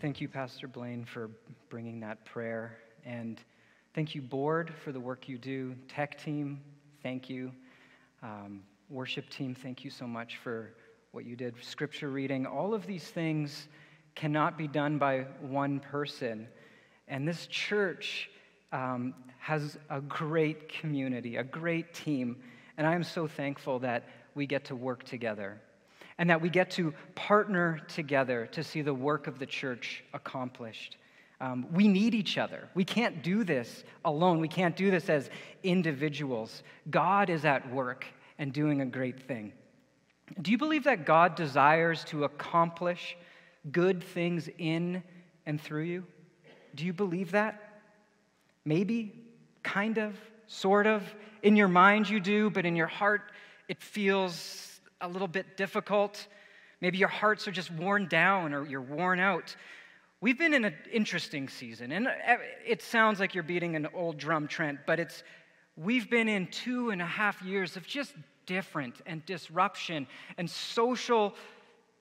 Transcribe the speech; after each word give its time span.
Thank 0.00 0.20
you, 0.20 0.28
Pastor 0.28 0.68
Blaine, 0.68 1.04
for 1.04 1.28
bringing 1.70 1.98
that 2.00 2.24
prayer. 2.24 2.78
And 3.04 3.40
thank 3.94 4.14
you, 4.14 4.22
board, 4.22 4.72
for 4.84 4.92
the 4.92 5.00
work 5.00 5.28
you 5.28 5.38
do. 5.38 5.74
Tech 5.88 6.22
team, 6.22 6.60
thank 7.02 7.28
you. 7.28 7.50
Um, 8.22 8.62
worship 8.88 9.28
team, 9.28 9.56
thank 9.56 9.84
you 9.84 9.90
so 9.90 10.06
much 10.06 10.36
for 10.36 10.72
what 11.10 11.24
you 11.24 11.34
did. 11.34 11.56
Scripture 11.64 12.10
reading, 12.10 12.46
all 12.46 12.74
of 12.74 12.86
these 12.86 13.08
things 13.08 13.66
cannot 14.14 14.56
be 14.56 14.68
done 14.68 14.98
by 14.98 15.26
one 15.40 15.80
person. 15.80 16.46
And 17.08 17.26
this 17.26 17.48
church 17.48 18.30
um, 18.70 19.14
has 19.40 19.78
a 19.90 20.00
great 20.00 20.68
community, 20.68 21.38
a 21.38 21.44
great 21.44 21.92
team. 21.92 22.36
And 22.76 22.86
I 22.86 22.94
am 22.94 23.02
so 23.02 23.26
thankful 23.26 23.80
that 23.80 24.08
we 24.36 24.46
get 24.46 24.66
to 24.66 24.76
work 24.76 25.02
together 25.02 25.60
and 26.18 26.28
that 26.28 26.40
we 26.40 26.48
get 26.48 26.70
to 26.72 26.92
partner 27.14 27.80
together 27.88 28.46
to 28.52 28.62
see 28.62 28.82
the 28.82 28.94
work 28.94 29.26
of 29.26 29.38
the 29.38 29.46
church 29.46 30.04
accomplished. 30.12 30.96
Um, 31.40 31.66
we 31.72 31.86
need 31.86 32.14
each 32.14 32.36
other. 32.36 32.68
We 32.74 32.84
can't 32.84 33.22
do 33.22 33.44
this 33.44 33.84
alone. 34.04 34.40
We 34.40 34.48
can't 34.48 34.76
do 34.76 34.90
this 34.90 35.08
as 35.08 35.30
individuals. 35.62 36.64
God 36.90 37.30
is 37.30 37.44
at 37.44 37.72
work 37.72 38.04
and 38.38 38.52
doing 38.52 38.80
a 38.80 38.86
great 38.86 39.22
thing. 39.22 39.52
Do 40.42 40.50
you 40.50 40.58
believe 40.58 40.84
that 40.84 41.06
God 41.06 41.36
desires 41.36 42.04
to 42.04 42.24
accomplish 42.24 43.16
good 43.70 44.02
things 44.02 44.48
in 44.58 45.02
and 45.46 45.60
through 45.60 45.84
you? 45.84 46.04
Do 46.74 46.84
you 46.84 46.92
believe 46.92 47.30
that? 47.30 47.80
Maybe, 48.64 49.14
kind 49.62 49.98
of, 49.98 50.14
sort 50.48 50.86
of. 50.86 51.02
In 51.42 51.56
your 51.56 51.68
mind, 51.68 52.08
you 52.10 52.18
do, 52.20 52.50
but 52.50 52.66
in 52.66 52.74
your 52.76 52.88
heart, 52.88 53.32
it 53.68 53.80
feels 53.80 54.67
a 55.00 55.08
little 55.08 55.28
bit 55.28 55.56
difficult. 55.56 56.26
Maybe 56.80 56.98
your 56.98 57.08
hearts 57.08 57.48
are 57.48 57.52
just 57.52 57.70
worn 57.70 58.08
down 58.08 58.54
or 58.54 58.66
you're 58.66 58.80
worn 58.80 59.20
out. 59.20 59.54
We've 60.20 60.38
been 60.38 60.54
in 60.54 60.64
an 60.64 60.74
interesting 60.92 61.48
season, 61.48 61.92
and 61.92 62.08
it 62.66 62.82
sounds 62.82 63.20
like 63.20 63.34
you're 63.34 63.44
beating 63.44 63.76
an 63.76 63.86
old 63.94 64.18
drum, 64.18 64.48
Trent, 64.48 64.80
but 64.84 64.98
it's 64.98 65.22
we've 65.76 66.10
been 66.10 66.28
in 66.28 66.48
two 66.48 66.90
and 66.90 67.00
a 67.00 67.06
half 67.06 67.40
years 67.42 67.76
of 67.76 67.86
just 67.86 68.14
different 68.44 68.96
and 69.06 69.24
disruption 69.26 70.08
and 70.36 70.50
social 70.50 71.34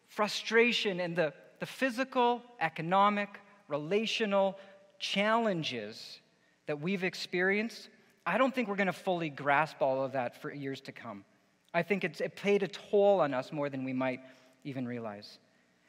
frustration 0.08 1.00
and 1.00 1.16
the, 1.16 1.32
the 1.60 1.66
physical, 1.66 2.42
economic, 2.60 3.40
relational 3.68 4.58
challenges 4.98 6.20
that 6.66 6.80
we've 6.80 7.04
experienced. 7.04 7.90
I 8.26 8.38
don't 8.38 8.54
think 8.54 8.68
we're 8.68 8.76
going 8.76 8.88
to 8.88 8.94
fully 8.94 9.30
grasp 9.30 9.82
all 9.82 10.04
of 10.04 10.14
that 10.14 10.42
for 10.42 10.52
years 10.52 10.82
to 10.82 10.92
come. 10.92 11.24
I 11.74 11.84
think 11.84 12.04
it 12.04 12.36
played 12.36 12.64
a 12.64 12.68
toll 12.68 13.20
on 13.20 13.34
us 13.34 13.52
more 13.52 13.70
than 13.70 13.84
we 13.84 13.94
might 13.94 14.22
even 14.64 14.88
realize. 14.88 15.40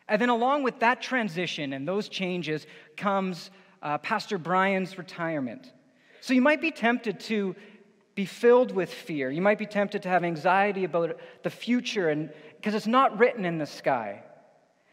And 0.08 0.20
then, 0.20 0.28
along 0.28 0.62
with 0.62 0.80
that 0.80 1.02
transition 1.02 1.72
and 1.72 1.86
those 1.86 2.08
changes, 2.08 2.66
comes 2.96 3.50
uh, 3.82 3.98
Pastor 3.98 4.38
Brian's 4.38 4.96
retirement. 4.96 5.72
So, 6.20 6.34
you 6.34 6.40
might 6.40 6.60
be 6.60 6.70
tempted 6.70 7.20
to 7.20 7.54
be 8.14 8.24
filled 8.24 8.72
with 8.72 8.92
fear. 8.92 9.30
You 9.30 9.42
might 9.42 9.58
be 9.58 9.66
tempted 9.66 10.02
to 10.02 10.08
have 10.08 10.24
anxiety 10.24 10.84
about 10.84 11.18
the 11.42 11.50
future, 11.50 12.08
and 12.08 12.32
because 12.56 12.74
it's 12.74 12.86
not 12.86 13.18
written 13.18 13.44
in 13.44 13.58
the 13.58 13.66
sky, 13.66 14.22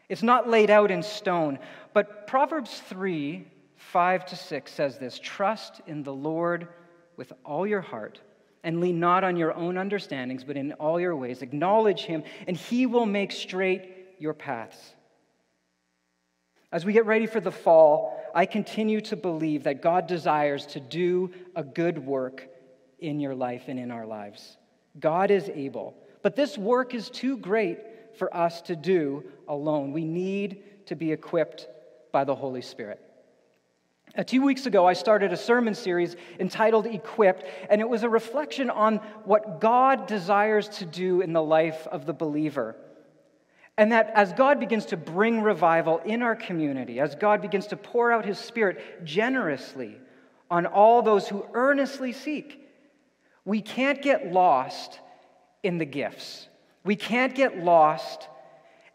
it's 0.08 0.22
not 0.22 0.48
laid 0.48 0.70
out 0.70 0.90
in 0.90 1.02
stone. 1.02 1.58
But 1.92 2.26
Proverbs 2.26 2.80
3 2.88 3.46
5 3.76 4.26
to 4.26 4.36
6 4.36 4.72
says 4.72 4.98
this 4.98 5.18
Trust 5.18 5.80
in 5.86 6.02
the 6.02 6.14
Lord 6.14 6.68
with 7.16 7.32
all 7.44 7.66
your 7.66 7.80
heart 7.80 8.20
and 8.66 8.80
lean 8.80 8.98
not 8.98 9.22
on 9.22 9.36
your 9.36 9.54
own 9.54 9.78
understandings, 9.78 10.42
but 10.42 10.56
in 10.56 10.72
all 10.72 10.98
your 10.98 11.14
ways 11.14 11.40
acknowledge 11.40 12.00
him, 12.02 12.24
and 12.48 12.56
he 12.56 12.84
will 12.84 13.06
make 13.06 13.30
straight 13.30 13.88
your 14.18 14.34
paths. 14.34 14.76
As 16.72 16.84
we 16.84 16.92
get 16.92 17.06
ready 17.06 17.26
for 17.26 17.38
the 17.38 17.52
fall, 17.52 18.20
I 18.34 18.44
continue 18.44 19.00
to 19.02 19.14
believe 19.14 19.62
that 19.62 19.82
God 19.82 20.08
desires 20.08 20.66
to 20.66 20.80
do 20.80 21.30
a 21.54 21.62
good 21.62 22.04
work 22.04 22.48
in 22.98 23.20
your 23.20 23.36
life 23.36 23.62
and 23.68 23.78
in 23.78 23.92
our 23.92 24.04
lives. 24.04 24.56
God 24.98 25.30
is 25.30 25.48
able. 25.48 25.94
But 26.22 26.34
this 26.34 26.58
work 26.58 26.92
is 26.92 27.08
too 27.08 27.36
great 27.36 27.78
for 28.18 28.36
us 28.36 28.62
to 28.62 28.74
do 28.74 29.22
alone. 29.46 29.92
We 29.92 30.04
need 30.04 30.86
to 30.86 30.96
be 30.96 31.12
equipped 31.12 31.68
by 32.10 32.24
the 32.24 32.34
Holy 32.34 32.62
Spirit. 32.62 33.00
Uh, 34.16 34.24
two 34.24 34.40
weeks 34.40 34.64
ago, 34.64 34.86
I 34.86 34.94
started 34.94 35.32
a 35.32 35.36
sermon 35.36 35.74
series 35.74 36.16
entitled 36.40 36.86
Equipped, 36.86 37.44
and 37.68 37.82
it 37.82 37.88
was 37.88 38.02
a 38.02 38.08
reflection 38.08 38.70
on 38.70 38.96
what 39.24 39.60
God 39.60 40.06
desires 40.06 40.70
to 40.70 40.86
do 40.86 41.20
in 41.20 41.34
the 41.34 41.42
life 41.42 41.86
of 41.88 42.06
the 42.06 42.14
believer. 42.14 42.76
And 43.76 43.92
that 43.92 44.10
as 44.14 44.32
God 44.32 44.58
begins 44.58 44.86
to 44.86 44.96
bring 44.96 45.42
revival 45.42 45.98
in 45.98 46.22
our 46.22 46.34
community, 46.34 46.98
as 46.98 47.14
God 47.14 47.42
begins 47.42 47.66
to 47.66 47.76
pour 47.76 48.10
out 48.10 48.24
his 48.24 48.38
spirit 48.38 49.04
generously 49.04 50.00
on 50.50 50.64
all 50.64 51.02
those 51.02 51.28
who 51.28 51.44
earnestly 51.52 52.12
seek, 52.12 52.66
we 53.44 53.60
can't 53.60 54.00
get 54.00 54.32
lost 54.32 54.98
in 55.62 55.76
the 55.76 55.84
gifts. 55.84 56.48
We 56.84 56.96
can't 56.96 57.34
get 57.34 57.62
lost 57.62 58.28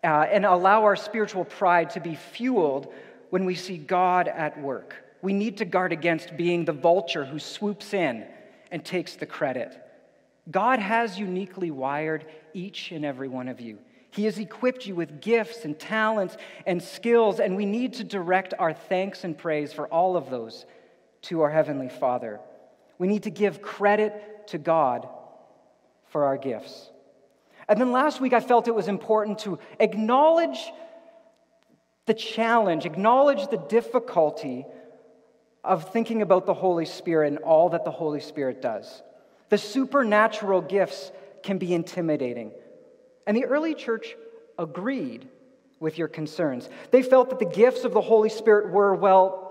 uh, 0.04 0.08
and 0.08 0.48
allow 0.48 0.82
our 0.84 0.96
spiritual 0.96 1.46
pride 1.46 1.92
to 1.92 2.00
be 2.00 2.16
fueled 2.16 2.92
when 3.30 3.46
we 3.46 3.54
see 3.54 3.78
God 3.78 4.28
at 4.28 4.60
work 4.60 4.96
we 5.22 5.34
need 5.34 5.58
to 5.58 5.66
guard 5.66 5.92
against 5.92 6.36
being 6.36 6.66
the 6.66 6.74
vulture 6.74 7.26
who 7.26 7.40
swoops 7.40 7.94
in 7.94 8.26
and 8.72 8.84
takes 8.84 9.16
the 9.16 9.26
credit. 9.26 9.78
God 10.50 10.80
has 10.80 11.20
uniquely 11.20 11.72
wired 11.72 12.26
each 12.54 12.92
and 12.92 13.06
every 13.06 13.28
one 13.28 13.48
of 13.48 13.62
you. 13.62 13.78
He 14.12 14.26
has 14.26 14.40
equipped 14.40 14.86
you 14.86 14.96
with 14.96 15.22
gifts 15.22 15.64
and 15.64 15.80
talents 15.80 16.36
and 16.66 16.82
skills, 16.82 17.40
and 17.40 17.56
we 17.56 17.66
need 17.66 17.94
to 17.94 18.04
direct 18.04 18.54
our 18.60 18.74
thanks 18.74 19.24
and 19.24 19.38
praise 19.38 19.72
for 19.72 19.88
all 19.88 20.18
of 20.18 20.30
those 20.30 20.66
to 21.24 21.42
our 21.42 21.50
Heavenly 21.50 21.90
Father. 21.90 22.40
We 22.98 23.08
need 23.08 23.24
to 23.24 23.30
give 23.30 23.62
credit 23.62 24.48
to 24.48 24.58
God 24.58 25.08
for 26.08 26.26
our 26.26 26.38
gifts. 26.38 26.90
And 27.70 27.80
then 27.80 27.92
last 27.94 28.20
week, 28.20 28.34
I 28.34 28.42
felt 28.42 28.68
it 28.68 28.76
was 28.76 28.90
important 28.90 29.40
to 29.40 29.60
acknowledge 29.80 30.60
the 32.06 32.14
challenge, 32.14 32.86
acknowledge 32.86 33.48
the 33.50 33.58
difficulty 33.58 34.66
of 35.64 35.92
thinking 35.92 36.22
about 36.22 36.46
the 36.46 36.54
Holy 36.54 36.86
Spirit 36.86 37.28
and 37.28 37.38
all 37.40 37.70
that 37.70 37.86
the 37.86 37.92
Holy 37.92 38.20
Spirit 38.20 38.62
does. 38.62 39.04
The 39.50 39.58
supernatural 39.58 40.62
gifts 40.62 41.12
can 41.44 41.58
be 41.58 41.74
intimidating. 41.74 42.52
And 43.28 43.38
the 43.38 43.46
early 43.46 43.76
church 43.76 44.16
agreed 44.58 45.28
with 45.80 45.98
your 45.98 46.08
concerns. 46.08 46.70
They 46.92 47.04
felt 47.04 47.30
that 47.30 47.40
the 47.40 47.46
gifts 47.46 47.84
of 47.84 47.94
the 47.94 48.02
Holy 48.02 48.30
Spirit 48.30 48.72
were, 48.72 48.96
well, 48.96 49.42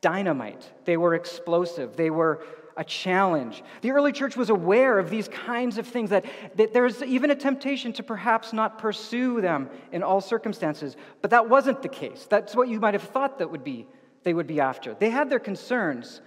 dynamite. 0.00 0.68
They 0.84 0.96
were 0.96 1.14
explosive. 1.14 1.96
They 1.96 2.10
were 2.10 2.42
a 2.76 2.84
challenge. 2.84 3.62
The 3.82 3.90
early 3.90 4.12
church 4.12 4.36
was 4.36 4.50
aware 4.50 4.98
of 4.98 5.10
these 5.10 5.28
kinds 5.28 5.76
of 5.76 5.86
things, 5.86 6.10
that, 6.10 6.24
that 6.56 6.72
there's 6.72 7.02
even 7.02 7.30
a 7.30 7.34
temptation 7.34 7.92
to 7.94 8.02
perhaps 8.02 8.52
not 8.52 8.78
pursue 8.78 9.40
them 9.40 9.68
in 9.92 10.02
all 10.02 10.20
circumstances. 10.20 10.96
But 11.20 11.30
that 11.30 11.48
wasn't 11.48 11.82
the 11.82 11.88
case. 11.88 12.26
That's 12.28 12.54
what 12.54 12.68
you 12.68 12.80
might 12.80 12.94
have 12.94 13.02
thought 13.02 13.38
that 13.38 13.50
would 13.50 13.64
be 13.64 13.86
they 14.22 14.34
would 14.34 14.46
be 14.46 14.60
after. 14.60 14.94
They 14.94 15.10
had 15.10 15.30
their 15.30 15.38
concerns, 15.38 16.20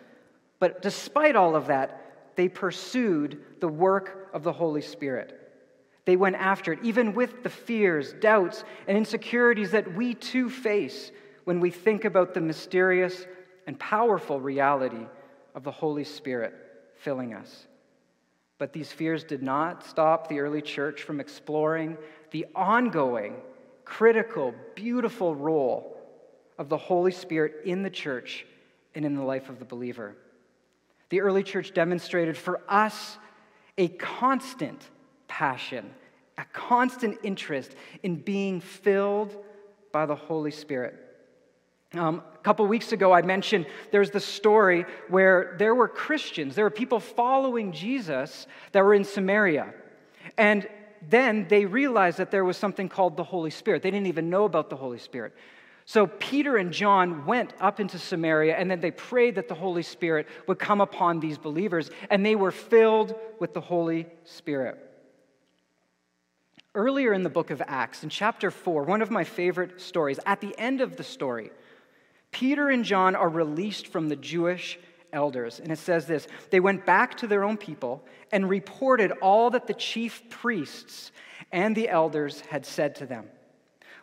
but 0.60 0.82
despite 0.82 1.36
all 1.36 1.56
of 1.56 1.68
that, 1.68 2.00
they 2.36 2.50
pursued 2.50 3.42
the 3.60 3.68
work 3.68 4.30
of 4.34 4.44
the 4.44 4.54
Holy 4.54 4.82
Spirit. 4.82 5.40
They 6.06 6.16
went 6.16 6.36
after 6.36 6.74
it, 6.74 6.80
even 6.84 7.14
with 7.14 7.44
the 7.44 7.50
fears, 7.50 8.14
doubts, 8.14 8.64
and 8.88 8.98
insecurities 8.98 9.72
that 9.72 9.96
we 9.96 10.14
too 10.14 10.50
face 10.50 11.12
when 11.46 11.60
we 11.60 11.70
think 11.70 12.06
about 12.06 12.34
the 12.34 12.42
mysterious 12.42 13.26
and 13.68 13.80
powerful 13.80 14.40
reality 14.42 15.06
of 15.56 15.64
the 15.64 15.72
Holy 15.72 16.04
Spirit 16.04 16.54
filling 16.98 17.34
us. 17.34 17.68
But 18.58 18.74
these 18.74 18.92
fears 18.92 19.24
did 19.24 19.44
not 19.44 19.86
stop 19.86 20.28
the 20.28 20.40
early 20.40 20.62
church 20.62 21.04
from 21.04 21.20
exploring 21.20 21.98
the 22.32 22.48
ongoing, 22.56 23.36
critical, 23.86 24.54
beautiful 24.76 25.36
role 25.36 25.98
of 26.58 26.70
the 26.70 26.78
Holy 26.78 27.12
Spirit 27.12 27.66
in 27.66 27.84
the 27.84 27.90
church 27.90 28.46
and 28.96 29.06
in 29.06 29.16
the 29.16 29.24
life 29.24 29.50
of 29.50 29.60
the 29.60 29.66
believer. 29.66 30.16
The 31.10 31.22
early 31.22 31.44
church 31.44 31.74
demonstrated 31.74 32.38
for 32.38 32.62
us 32.68 33.18
a 33.78 33.88
constant 33.88 34.82
passion, 35.28 35.90
a 36.38 36.46
constant 36.54 37.20
interest 37.24 37.76
in 38.04 38.16
being 38.16 38.62
filled 38.62 39.36
by 39.92 40.06
the 40.06 40.16
Holy 40.16 40.52
Spirit. 40.52 41.00
Um, 41.94 42.24
a 42.34 42.38
couple 42.40 42.66
weeks 42.66 42.92
ago, 42.92 43.12
I 43.12 43.22
mentioned 43.22 43.68
there's 43.92 44.10
the 44.10 44.20
story 44.20 44.86
where 45.10 45.56
there 45.60 45.76
were 45.76 45.88
Christians, 45.88 46.56
there 46.56 46.66
were 46.66 46.72
people 46.72 47.00
following 47.00 47.72
Jesus 47.72 48.48
that 48.72 48.84
were 48.84 48.96
in 48.96 49.04
Samaria. 49.04 49.74
And 50.38 50.68
then 51.08 51.48
they 51.48 51.66
realized 51.66 52.18
that 52.18 52.32
there 52.32 52.46
was 52.46 52.58
something 52.58 52.90
called 52.90 53.18
the 53.18 53.24
Holy 53.24 53.52
Spirit. 53.52 53.84
They 53.84 53.92
didn't 53.92 54.08
even 54.08 54.30
know 54.30 54.46
about 54.46 54.70
the 54.70 54.76
Holy 54.76 54.98
Spirit. 54.98 55.36
So 55.86 56.08
Peter 56.08 56.58
and 56.58 56.72
John 56.72 57.26
went 57.26 57.54
up 57.60 57.80
into 57.80 58.00
Samaria, 58.00 58.56
and 58.56 58.72
then 58.72 58.80
they 58.80 58.92
prayed 58.92 59.36
that 59.36 59.48
the 59.48 59.56
Holy 59.56 59.84
Spirit 59.84 60.28
would 60.48 60.60
come 60.60 60.82
upon 60.82 61.20
these 61.20 61.38
believers, 61.38 61.92
and 62.10 62.26
they 62.26 62.36
were 62.36 62.52
filled 62.52 63.16
with 63.40 63.54
the 63.54 63.62
Holy 63.62 64.08
Spirit. 64.24 64.80
Earlier 66.76 67.14
in 67.14 67.24
the 67.24 67.30
book 67.30 67.52
of 67.52 67.62
Acts, 67.68 68.04
in 68.04 68.10
chapter 68.10 68.50
4, 68.50 68.84
one 68.84 69.02
of 69.02 69.12
my 69.12 69.24
favorite 69.24 69.82
stories, 69.82 70.20
at 70.26 70.42
the 70.42 70.58
end 70.58 70.82
of 70.82 70.96
the 70.96 71.04
story, 71.04 71.52
Peter 72.32 72.70
and 72.70 72.84
John 72.84 73.16
are 73.16 73.30
released 73.30 73.88
from 73.88 74.10
the 74.10 74.16
Jewish 74.16 74.80
elders. 75.14 75.60
And 75.60 75.72
it 75.72 75.78
says 75.78 76.08
this 76.08 76.28
They 76.50 76.60
went 76.60 76.86
back 76.86 77.16
to 77.18 77.28
their 77.28 77.44
own 77.44 77.58
people 77.58 78.04
and 78.32 78.50
reported 78.50 79.12
all 79.22 79.52
that 79.52 79.68
the 79.68 79.74
chief 79.74 80.30
priests 80.30 81.12
and 81.52 81.76
the 81.76 81.90
elders 81.90 82.42
had 82.42 82.66
said 82.66 82.96
to 82.96 83.06
them. 83.06 83.26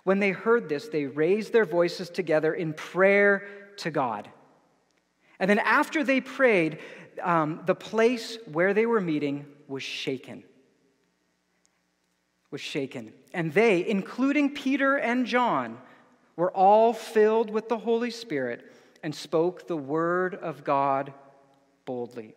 When 0.04 0.18
they 0.18 0.30
heard 0.30 0.68
this, 0.68 0.88
they 0.88 1.06
raised 1.06 1.52
their 1.52 1.64
voices 1.64 2.10
together 2.10 2.54
in 2.54 2.72
prayer 2.72 3.46
to 3.78 3.90
God. 3.90 4.28
And 5.38 5.48
then 5.48 5.58
after 5.58 6.04
they 6.04 6.20
prayed, 6.20 6.78
um, 7.22 7.60
the 7.66 7.74
place 7.74 8.38
where 8.50 8.74
they 8.74 8.86
were 8.86 9.00
meeting 9.00 9.46
was 9.68 9.82
shaken 9.82 10.44
was 12.50 12.60
shaken. 12.60 13.12
And 13.32 13.52
they, 13.52 13.86
including 13.86 14.54
Peter 14.54 14.96
and 14.96 15.26
John, 15.26 15.78
were 16.36 16.50
all 16.50 16.92
filled 16.92 17.50
with 17.50 17.68
the 17.68 17.78
Holy 17.78 18.10
Spirit 18.10 18.72
and 19.02 19.14
spoke 19.14 19.66
the 19.66 19.76
word 19.76 20.34
of 20.34 20.64
God 20.64 21.12
boldly. 21.84 22.34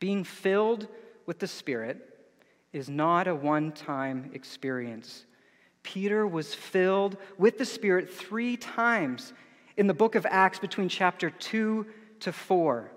Being 0.00 0.24
filled 0.24 0.88
with 1.26 1.38
the 1.38 1.46
Spirit 1.46 2.26
is 2.72 2.88
not 2.88 3.28
a 3.28 3.34
one 3.34 3.72
time 3.72 4.30
experience. 4.34 5.24
Peter 5.84 6.26
was 6.26 6.52
filled 6.52 7.16
with 7.38 7.58
the 7.58 7.64
Spirit 7.64 8.12
three 8.12 8.56
times 8.56 9.32
in 9.76 9.86
the 9.86 9.94
book 9.94 10.16
of 10.16 10.26
Acts 10.28 10.58
between 10.58 10.88
chapter 10.88 11.30
2 11.30 11.86
to 12.20 12.32
4. 12.32 12.90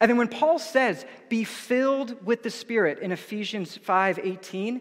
And 0.00 0.10
then 0.10 0.18
when 0.18 0.28
Paul 0.28 0.58
says, 0.58 1.06
be 1.30 1.44
filled 1.44 2.26
with 2.26 2.42
the 2.42 2.50
Spirit 2.50 2.98
in 2.98 3.12
Ephesians 3.12 3.76
5 3.78 4.18
18, 4.18 4.80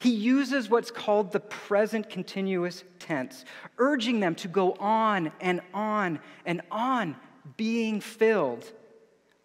he 0.00 0.10
uses 0.10 0.68
what's 0.68 0.90
called 0.90 1.32
the 1.32 1.40
present 1.40 2.10
continuous 2.10 2.84
tense, 2.98 3.44
urging 3.78 4.20
them 4.20 4.34
to 4.36 4.48
go 4.48 4.72
on 4.74 5.32
and 5.40 5.62
on 5.72 6.20
and 6.44 6.60
on 6.70 7.16
being 7.56 8.00
filled 8.00 8.70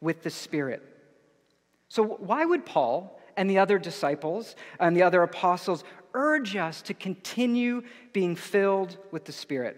with 0.02 0.24
the 0.24 0.30
Spirit. 0.30 0.84
So, 1.88 2.04
why 2.04 2.46
would 2.46 2.66
Paul 2.66 3.20
and 3.38 3.50
the 3.50 3.60
other 3.60 3.80
disciples 3.80 4.56
and 4.80 4.96
the 4.96 5.04
other 5.04 5.24
apostles 5.24 5.84
urge 6.14 6.56
us 6.56 6.82
to 6.84 6.94
continue 6.94 7.84
being 8.14 8.36
filled 8.36 8.98
with 9.12 9.26
the 9.26 9.32
Spirit? 9.32 9.78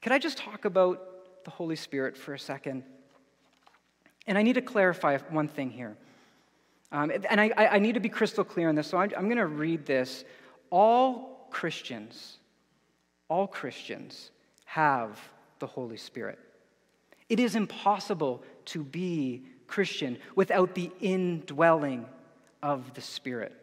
Could 0.00 0.12
I 0.12 0.18
just 0.18 0.38
talk 0.38 0.64
about 0.64 1.44
the 1.44 1.50
Holy 1.50 1.76
Spirit 1.76 2.16
for 2.16 2.34
a 2.34 2.38
second? 2.38 2.82
And 4.26 4.36
I 4.38 4.42
need 4.42 4.54
to 4.54 4.62
clarify 4.62 5.18
one 5.30 5.48
thing 5.48 5.70
here. 5.70 5.96
Um, 6.90 7.10
and 7.30 7.40
I, 7.40 7.50
I, 7.56 7.78
need 7.78 7.94
to 7.94 8.00
be 8.00 8.10
crystal 8.10 8.44
clear 8.44 8.68
on 8.68 8.74
this, 8.74 8.86
so 8.86 8.98
I'm, 8.98 9.10
I'm 9.16 9.24
going 9.24 9.38
to 9.38 9.46
read 9.46 9.86
this. 9.86 10.24
All 10.68 11.46
Christians, 11.50 12.36
all 13.28 13.46
Christians 13.46 14.30
have 14.66 15.18
the 15.58 15.66
Holy 15.66 15.96
Spirit. 15.96 16.38
It 17.30 17.40
is 17.40 17.56
impossible 17.56 18.42
to 18.66 18.84
be 18.84 19.42
Christian 19.66 20.18
without 20.34 20.74
the 20.74 20.90
indwelling 21.00 22.04
of 22.62 22.92
the 22.92 23.00
Spirit. 23.00 23.54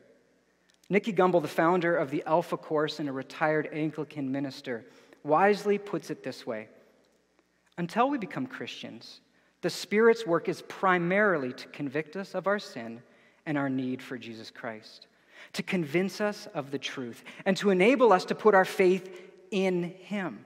Nicky 0.89 1.13
Gumbel, 1.13 1.41
the 1.41 1.47
founder 1.47 1.95
of 1.95 2.09
the 2.09 2.24
Alpha 2.25 2.57
Course 2.57 3.00
and 3.00 3.07
a 3.07 3.12
retired 3.13 3.69
Anglican 3.71 4.31
minister, 4.31 4.86
wisely 5.24 5.77
puts 5.77 6.09
it 6.09 6.24
this 6.24 6.47
way 6.47 6.68
Until 7.77 8.09
we 8.09 8.18
become 8.18 8.47
Christians, 8.47 9.21
the 9.62 9.69
Spirit's 9.69 10.25
work 10.25 10.50
is 10.50 10.63
primarily 10.63 11.53
to 11.53 11.68
convict 11.68 12.15
us 12.15 12.33
of 12.33 12.47
our 12.47 12.59
sin 12.59 13.01
and 13.45 13.57
our 13.57 13.69
need 13.69 14.01
for 14.01 14.18
Jesus 14.18 14.50
Christ, 14.50 15.07
to 15.53 15.63
convince 15.63 16.21
us 16.21 16.47
of 16.53 16.71
the 16.71 16.80
truth, 16.80 17.24
and 17.45 17.56
to 17.57 17.69
enable 17.69 18.12
us 18.12 18.25
to 18.25 18.36
put 18.36 18.56
our 18.56 18.65
faith 18.65 19.09
in 19.51 19.83
Him. 19.83 20.45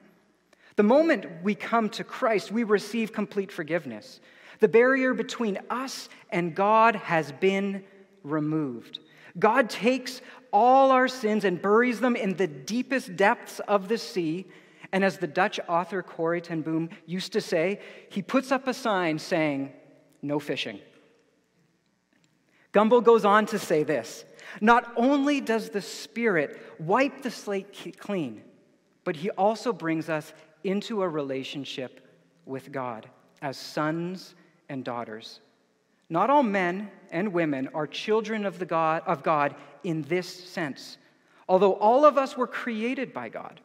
The 0.75 0.84
moment 0.84 1.25
we 1.44 1.56
come 1.56 1.90
to 1.92 2.04
Christ, 2.04 2.51
we 2.51 2.63
receive 2.63 3.13
complete 3.13 3.51
forgiveness. 3.51 4.19
The 4.60 4.68
barrier 4.68 5.13
between 5.13 5.60
us 5.69 6.10
and 6.31 6.56
God 6.56 6.95
has 6.95 7.31
been 7.31 7.84
removed. 8.24 9.00
God 9.38 9.69
takes 9.69 10.21
all 10.51 10.91
our 10.91 11.07
sins 11.07 11.44
and 11.44 11.62
buries 11.62 12.00
them 12.00 12.15
in 12.15 12.35
the 12.35 12.47
deepest 12.47 13.15
depths 13.15 13.59
of 13.62 13.88
the 13.88 13.97
sea. 13.97 14.45
And 14.91 15.03
as 15.03 15.18
the 15.18 15.27
Dutch 15.27 15.59
author 15.68 16.03
Corrie 16.03 16.41
ten 16.41 16.62
Boom 16.62 16.89
used 17.06 17.33
to 17.33 17.41
say, 17.41 17.80
he 18.09 18.21
puts 18.21 18.51
up 18.51 18.68
a 18.68 18.74
sign 18.74 19.18
saying, 19.18 19.71
No 20.21 20.39
fishing. 20.39 20.80
Gumbel 22.74 23.03
goes 23.03 23.24
on 23.24 23.45
to 23.47 23.59
say 23.59 23.83
this 23.83 24.25
Not 24.59 24.91
only 24.95 25.39
does 25.39 25.69
the 25.69 25.81
Spirit 25.81 26.62
wipe 26.80 27.21
the 27.21 27.31
slate 27.31 27.97
clean, 28.00 28.41
but 29.03 29.15
He 29.15 29.30
also 29.31 29.71
brings 29.71 30.09
us 30.09 30.33
into 30.63 31.01
a 31.01 31.09
relationship 31.09 32.01
with 32.45 32.71
God 32.71 33.09
as 33.41 33.57
sons 33.57 34.35
and 34.69 34.83
daughters. 34.83 35.39
Not 36.10 36.30
all 36.30 36.44
men 36.44 36.92
and 37.12 37.34
women 37.34 37.70
are 37.74 37.88
children 37.88 38.46
of, 38.46 38.60
the 38.60 38.66
God, 38.66 39.04
of 39.06 39.24
God 39.24 39.56
in 39.84 40.04
this 40.04 40.28
sense, 40.28 40.98
although 41.48 41.74
all 41.74 42.06
of 42.06 42.18
us 42.18 42.38
were 42.38 42.48
created 42.48 43.14
by 43.14 43.30
God. 43.30 43.60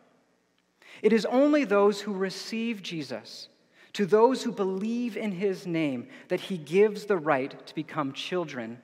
It 1.03 1.13
is 1.13 1.27
only 1.27 1.65
those 1.65 2.01
who 2.01 2.13
receive 2.13 2.83
Jesus, 2.83 3.49
to 3.93 4.07
those 4.07 4.43
who 4.43 4.53
believe 4.53 5.17
in 5.17 5.33
his 5.33 5.67
name, 5.67 6.09
that 6.29 6.41
he 6.41 6.59
gives 6.59 7.05
the 7.05 7.17
right 7.17 7.67
to 7.67 7.75
become 7.75 8.13
children 8.13 8.81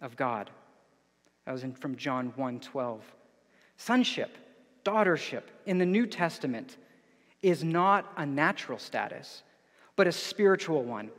of 0.00 0.16
God. 0.16 0.50
That 1.44 1.52
was 1.52 1.64
in, 1.64 1.74
from 1.74 1.96
John 1.96 2.32
1 2.36 2.60
12. 2.60 3.02
Sonship, 3.76 4.36
daughtership 4.84 5.42
in 5.66 5.78
the 5.78 5.86
New 5.86 6.06
Testament 6.06 6.76
is 7.42 7.62
not 7.62 8.10
a 8.16 8.26
natural 8.26 8.78
status, 8.78 9.42
but 9.94 10.06
a 10.06 10.12
spiritual 10.12 10.82
one. 10.82 11.10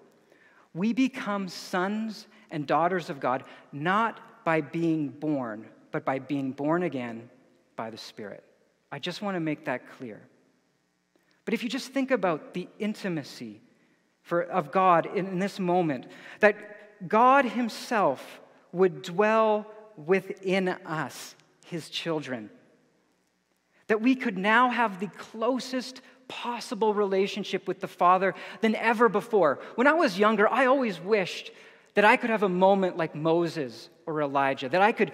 We 0.77 0.93
become 0.93 1.47
sons 1.47 2.27
and 2.51 2.67
daughters 2.67 3.09
of 3.09 3.19
God 3.19 3.43
not 3.71 4.45
by 4.45 4.61
being 4.61 5.09
born, 5.09 5.65
but 5.91 6.05
by 6.05 6.19
being 6.19 6.51
born 6.51 6.83
again 6.83 7.29
by 7.75 7.89
the 7.89 7.97
Spirit. 7.97 8.43
I 8.91 8.99
just 8.99 9.21
want 9.21 9.35
to 9.35 9.39
make 9.39 9.65
that 9.65 9.91
clear. 9.97 10.21
But 11.45 11.53
if 11.53 11.63
you 11.63 11.69
just 11.69 11.91
think 11.91 12.11
about 12.11 12.53
the 12.53 12.67
intimacy 12.79 13.59
for, 14.21 14.43
of 14.43 14.71
God 14.71 15.07
in, 15.07 15.27
in 15.27 15.39
this 15.39 15.59
moment, 15.59 16.07
that 16.41 17.09
God 17.09 17.45
Himself 17.45 18.41
would 18.71 19.01
dwell 19.01 19.65
within 19.97 20.69
us, 20.85 21.35
his 21.65 21.89
children. 21.89 22.49
That 23.87 24.01
we 24.01 24.15
could 24.15 24.37
now 24.37 24.69
have 24.69 24.99
the 24.99 25.07
closest 25.07 26.01
possible 26.27 26.93
relationship 26.93 27.67
with 27.67 27.79
the 27.79 27.87
Father 27.87 28.35
than 28.61 28.75
ever 28.75 29.09
before. 29.09 29.59
When 29.75 29.87
I 29.87 29.93
was 29.93 30.19
younger, 30.19 30.47
I 30.47 30.65
always 30.65 30.99
wished 30.99 31.51
that 31.93 32.05
I 32.05 32.17
could 32.17 32.29
have 32.29 32.43
a 32.43 32.49
moment 32.49 32.97
like 32.97 33.15
Moses 33.15 33.89
or 34.05 34.21
Elijah, 34.21 34.69
that 34.69 34.81
I 34.81 34.91
could 34.91 35.11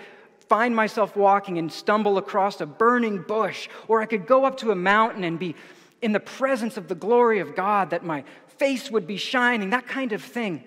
find 0.49 0.75
myself 0.75 1.15
walking 1.15 1.57
and 1.57 1.71
stumble 1.71 2.17
across 2.17 2.59
a 2.61 2.65
burning 2.65 3.21
bush, 3.21 3.69
or 3.87 4.01
I 4.01 4.05
could 4.05 4.27
go 4.27 4.45
up 4.45 4.57
to 4.57 4.71
a 4.71 4.75
mountain 4.75 5.23
and 5.23 5.39
be 5.39 5.55
in 6.01 6.11
the 6.11 6.19
presence 6.19 6.75
of 6.75 6.89
the 6.89 6.95
glory 6.95 7.39
of 7.39 7.55
God, 7.55 7.91
that 7.91 8.03
my 8.03 8.25
face 8.57 8.91
would 8.91 9.07
be 9.07 9.17
shining, 9.17 9.69
that 9.69 9.87
kind 9.87 10.11
of 10.11 10.21
thing. 10.21 10.63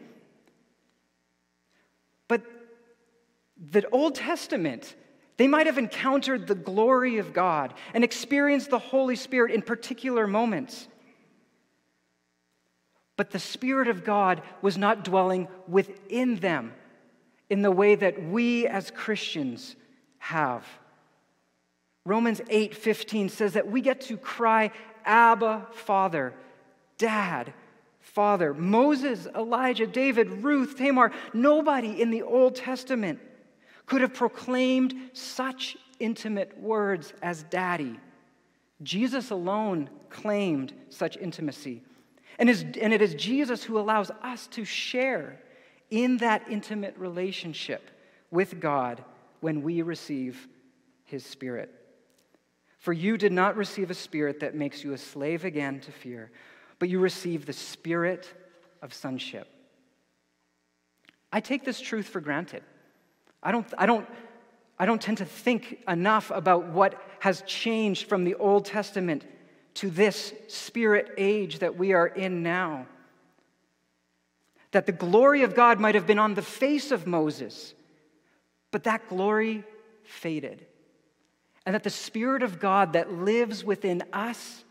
But 2.26 2.43
the 3.57 3.87
Old 3.91 4.15
Testament, 4.15 4.95
they 5.37 5.49
might 5.49 5.66
have 5.66 5.78
encountered 5.78 6.47
the 6.47 6.55
glory 6.55 7.19
of 7.19 7.33
God 7.33 7.75
and 7.93 8.02
experienced 8.02 8.71
the 8.71 8.78
Holy 8.78 9.16
Spirit 9.16 9.52
in 9.52 9.62
particular 9.62 10.26
moments. 10.26 10.88
But 13.16 13.31
the 13.31 13.38
Spirit 13.38 13.88
of 13.88 14.05
God 14.05 14.43
was 14.62 14.78
not 14.78 15.05
dwelling 15.05 15.49
within 15.69 16.37
them 16.37 16.73
in 17.49 17.62
the 17.62 17.71
way 17.71 17.95
that 17.95 18.23
we 18.23 18.66
as 18.66 18.90
Christians 18.90 19.76
have. 20.19 20.66
Romans 22.05 22.40
8:15 22.49 23.28
says 23.28 23.55
that 23.55 23.69
we 23.69 23.81
get 23.81 24.00
to 24.02 24.16
cry 24.16 24.71
Abba, 25.05 25.66
Father, 25.73 26.35
Dad, 26.99 27.52
Father. 28.00 28.55
Moses, 28.55 29.26
Elijah, 29.35 29.87
David, 29.87 30.45
Ruth, 30.45 30.76
Tamar, 30.76 31.12
nobody 31.33 32.00
in 32.00 32.11
the 32.11 32.23
Old 32.23 32.55
Testament 32.55 33.21
could 33.87 34.00
have 34.00 34.14
proclaimed 34.14 34.95
such 35.12 35.76
intimate 35.99 36.61
words 36.61 37.12
as 37.23 37.45
daddy. 37.45 37.99
Jesus 38.83 39.31
alone 39.31 39.88
claimed 40.11 40.75
such 40.90 41.16
intimacy. 41.16 41.83
And, 42.38 42.50
and 42.50 42.93
it 42.93 43.00
is 43.00 43.14
Jesus 43.14 43.62
who 43.62 43.78
allows 43.78 44.11
us 44.23 44.47
to 44.49 44.64
share 44.64 45.40
in 45.90 46.19
that 46.19 46.43
intimate 46.50 46.97
relationship 46.99 47.90
with 48.31 48.61
God 48.61 49.02
when 49.40 49.62
we 49.62 49.83
receive 49.83 50.49
his 51.05 51.25
Spirit. 51.25 51.73
For 52.78 52.93
you 52.93 53.16
did 53.16 53.33
not 53.33 53.57
receive 53.57 53.90
a 53.90 53.95
spirit 53.95 54.40
that 54.40 54.55
makes 54.55 54.85
you 54.85 54.93
a 54.93 54.99
slave 54.99 55.45
again 55.45 55.81
to 55.81 55.90
fear, 55.90 56.31
but 56.78 56.88
you 56.88 57.00
received 57.00 57.47
the 57.47 57.52
spirit 57.52 58.33
of 58.83 58.95
sonship. 58.95 59.49
I 61.33 61.40
take 61.40 61.64
this 61.64 61.81
truth 61.81 62.07
for 62.07 62.21
granted. 62.21 62.62
I 63.43 63.52
don't, 63.52 63.66
I 63.78 63.87
don't 63.87 64.07
I 64.78 64.87
don't 64.87 65.00
tend 65.00 65.19
to 65.19 65.25
think 65.25 65.83
enough 65.88 66.31
about 66.31 66.66
what 66.66 67.00
has 67.21 67.43
changed 67.43 68.09
from 68.09 68.25
the 68.25 68.35
Old 68.35 68.66
Testament 68.66 69.25
to 69.75 69.90
this 69.90 70.35
spirit 70.49 71.12
age 71.16 71.61
that 71.61 71.76
we 71.76 71.93
are 71.93 72.07
in 72.07 72.43
now. 72.43 72.87
That 74.73 74.87
the 74.87 74.93
glory 74.93 75.43
of 75.43 75.55
God 75.55 75.81
might 75.81 75.95
have 75.95 76.07
been 76.07 76.19
on 76.19 76.35
the 76.35 76.43
face 76.43 76.90
of 76.90 77.07
Moses, 77.07 77.75
but 78.71 78.85
that 78.85 79.09
glory 79.09 79.64
faded. 80.02 80.66
And 81.64 81.75
that 81.75 81.83
the 81.83 81.90
Spirit 81.90 82.43
of 82.43 82.61
God 82.61 82.93
that 82.93 83.12
lives 83.12 83.64
within 83.64 84.02
us 84.12 84.64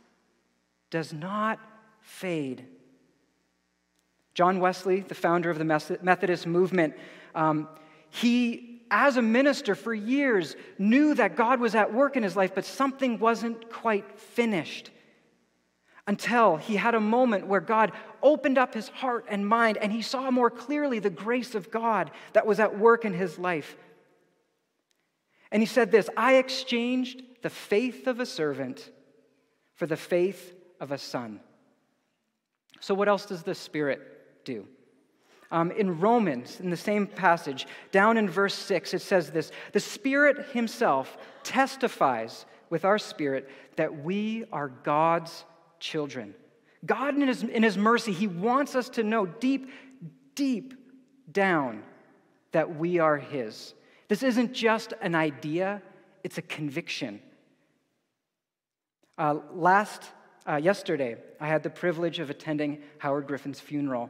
does 0.92 1.12
not 1.12 1.60
fade. 2.02 2.66
John 4.34 4.60
Wesley, 4.60 5.02
the 5.02 5.16
founder 5.16 5.50
of 5.50 5.58
the 5.58 5.98
Methodist 6.02 6.48
movement, 6.48 6.94
um, 7.34 7.68
he, 8.16 8.82
as 8.90 9.18
a 9.18 9.22
minister 9.22 9.76
for 9.76 9.94
years, 9.94 10.56
knew 10.78 11.14
that 11.16 11.36
God 11.36 11.60
was 11.60 11.76
at 11.76 11.94
work 11.94 12.16
in 12.16 12.24
his 12.24 12.38
life, 12.38 12.56
but 12.56 12.64
something 12.64 13.20
wasn't 13.20 13.70
quite 13.70 14.20
finished 14.20 14.90
until 16.08 16.56
he 16.56 16.78
had 16.78 16.96
a 16.96 17.00
moment 17.00 17.48
where 17.48 17.60
God 17.60 17.92
opened 18.24 18.58
up 18.58 18.74
his 18.74 18.88
heart 18.88 19.26
and 19.28 19.46
mind 19.46 19.78
and 19.78 19.92
he 19.92 20.02
saw 20.02 20.32
more 20.32 20.50
clearly 20.50 21.00
the 21.00 21.10
grace 21.10 21.56
of 21.56 21.72
God 21.72 22.10
that 22.32 22.46
was 22.46 22.60
at 22.60 22.80
work 22.80 23.04
in 23.04 23.14
his 23.14 23.38
life. 23.38 23.76
And 25.52 25.62
he 25.62 25.68
said 25.68 25.92
this 25.92 26.10
I 26.16 26.36
exchanged 26.36 27.22
the 27.42 27.50
faith 27.50 28.08
of 28.08 28.22
a 28.22 28.26
servant 28.26 28.92
for 29.74 29.88
the 29.88 29.98
faith 29.98 30.56
of 30.80 30.94
a 30.94 30.98
son. 30.98 31.42
So, 32.80 32.96
what 32.96 33.10
else 33.10 33.26
does 33.26 33.44
the 33.44 33.56
Spirit 33.56 34.46
do? 34.46 34.68
Um, 35.56 35.72
in 35.72 36.02
Romans, 36.02 36.60
in 36.60 36.70
the 36.70 36.76
same 36.76 37.08
passage, 37.08 37.66
down 37.94 38.18
in 38.18 38.30
verse 38.30 38.54
6, 38.54 38.94
it 38.94 39.02
says 39.02 39.32
this 39.32 39.54
The 39.72 39.80
Spirit 39.80 40.48
Himself 40.52 41.18
testifies 41.44 42.46
with 42.70 42.84
our 42.84 43.00
spirit 43.00 43.50
that 43.78 44.04
we 44.04 44.44
are 44.52 44.68
God's 44.68 45.46
children. 45.80 46.36
God, 46.86 47.16
in 47.16 47.26
his, 47.26 47.42
in 47.42 47.64
his 47.64 47.78
mercy, 47.78 48.12
He 48.12 48.28
wants 48.28 48.76
us 48.76 48.90
to 48.90 49.04
know 49.04 49.26
deep, 49.26 49.72
deep 50.36 50.74
down 51.32 51.84
that 52.52 52.76
we 52.76 53.00
are 53.00 53.16
His. 53.16 53.74
This 54.10 54.24
isn't 54.24 54.52
just 54.52 54.92
an 55.00 55.16
idea, 55.16 55.82
it's 56.26 56.38
a 56.38 56.42
conviction. 56.42 57.22
Uh, 59.18 59.38
last, 59.54 60.04
uh, 60.46 60.58
yesterday, 60.58 61.16
I 61.40 61.48
had 61.48 61.64
the 61.64 61.70
privilege 61.70 62.20
of 62.20 62.30
attending 62.30 62.82
Howard 62.98 63.26
Griffin's 63.26 63.62
funeral. 63.62 64.10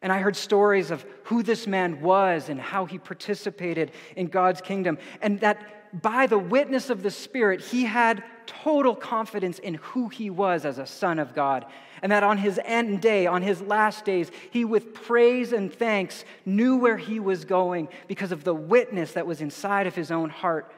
And 0.00 0.12
I 0.12 0.20
heard 0.20 0.36
stories 0.36 0.90
of 0.90 1.04
who 1.24 1.42
this 1.42 1.66
man 1.66 2.00
was 2.00 2.48
and 2.48 2.60
how 2.60 2.84
he 2.84 2.98
participated 2.98 3.90
in 4.16 4.28
God's 4.28 4.60
kingdom. 4.60 4.98
And 5.20 5.40
that 5.40 6.02
by 6.02 6.26
the 6.26 6.38
witness 6.38 6.90
of 6.90 7.02
the 7.02 7.10
Spirit, 7.10 7.60
he 7.60 7.84
had 7.84 8.22
total 8.46 8.94
confidence 8.94 9.58
in 9.58 9.74
who 9.74 10.08
he 10.08 10.30
was 10.30 10.64
as 10.64 10.78
a 10.78 10.86
son 10.86 11.18
of 11.18 11.34
God. 11.34 11.66
And 12.02 12.12
that 12.12 12.22
on 12.22 12.38
his 12.38 12.60
end 12.64 13.00
day, 13.00 13.26
on 13.26 13.42
his 13.42 13.60
last 13.60 14.04
days, 14.04 14.30
he 14.50 14.64
with 14.64 14.94
praise 14.94 15.52
and 15.52 15.72
thanks 15.72 16.24
knew 16.46 16.76
where 16.76 16.96
he 16.96 17.20
was 17.20 17.44
going 17.44 17.88
because 18.06 18.32
of 18.32 18.44
the 18.44 18.54
witness 18.54 19.12
that 19.12 19.26
was 19.26 19.40
inside 19.40 19.86
of 19.86 19.94
his 19.94 20.10
own 20.10 20.30
heart 20.30 20.72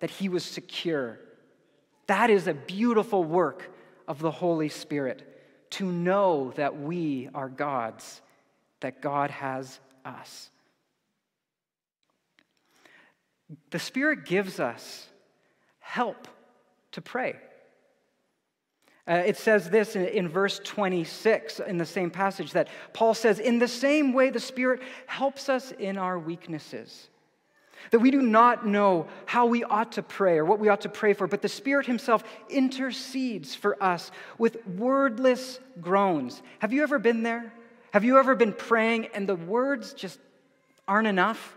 that 0.00 0.10
he 0.10 0.28
was 0.28 0.44
secure. 0.44 1.18
That 2.06 2.28
is 2.28 2.46
a 2.46 2.54
beautiful 2.54 3.24
work 3.24 3.70
of 4.06 4.18
the 4.18 4.30
Holy 4.30 4.68
Spirit 4.68 5.22
to 5.70 5.90
know 5.90 6.52
that 6.56 6.78
we 6.78 7.28
are 7.34 7.48
God's, 7.48 8.20
that 8.84 9.00
God 9.00 9.30
has 9.30 9.80
us. 10.04 10.50
The 13.70 13.78
Spirit 13.78 14.26
gives 14.26 14.60
us 14.60 15.08
help 15.78 16.28
to 16.92 17.00
pray. 17.00 17.36
Uh, 19.08 19.22
it 19.24 19.38
says 19.38 19.70
this 19.70 19.96
in, 19.96 20.04
in, 20.04 20.28
verse 20.28 20.60
26 20.62 21.60
in 21.60 21.78
the 21.78 21.86
same 21.86 22.10
passage 22.10 22.52
that 22.52 22.68
Paul 22.92 23.14
says, 23.14 23.38
In 23.38 23.58
the 23.58 23.68
same 23.68 24.12
way, 24.12 24.28
the 24.28 24.38
Spirit 24.38 24.82
helps 25.06 25.48
us 25.48 25.72
in 25.72 25.96
our 25.96 26.18
weaknesses. 26.18 27.08
That 27.90 28.00
we 28.00 28.10
do 28.10 28.20
not 28.20 28.66
know 28.66 29.06
how 29.24 29.46
we 29.46 29.64
ought 29.64 29.92
to 29.92 30.02
pray 30.02 30.36
or 30.36 30.44
what 30.44 30.58
we 30.58 30.68
ought 30.68 30.82
to 30.82 30.90
pray 30.90 31.14
for, 31.14 31.26
but 31.26 31.40
the 31.40 31.48
Spirit 31.48 31.86
Himself 31.86 32.22
intercedes 32.50 33.54
for 33.54 33.82
us 33.82 34.10
with 34.36 34.58
wordless 34.66 35.58
groans. 35.80 36.42
Have 36.58 36.74
you 36.74 36.82
ever 36.82 36.98
been 36.98 37.22
there? 37.22 37.50
Have 37.94 38.02
you 38.02 38.18
ever 38.18 38.34
been 38.34 38.52
praying 38.52 39.06
and 39.14 39.28
the 39.28 39.36
words 39.36 39.92
just 39.92 40.18
aren't 40.88 41.06
enough? 41.06 41.56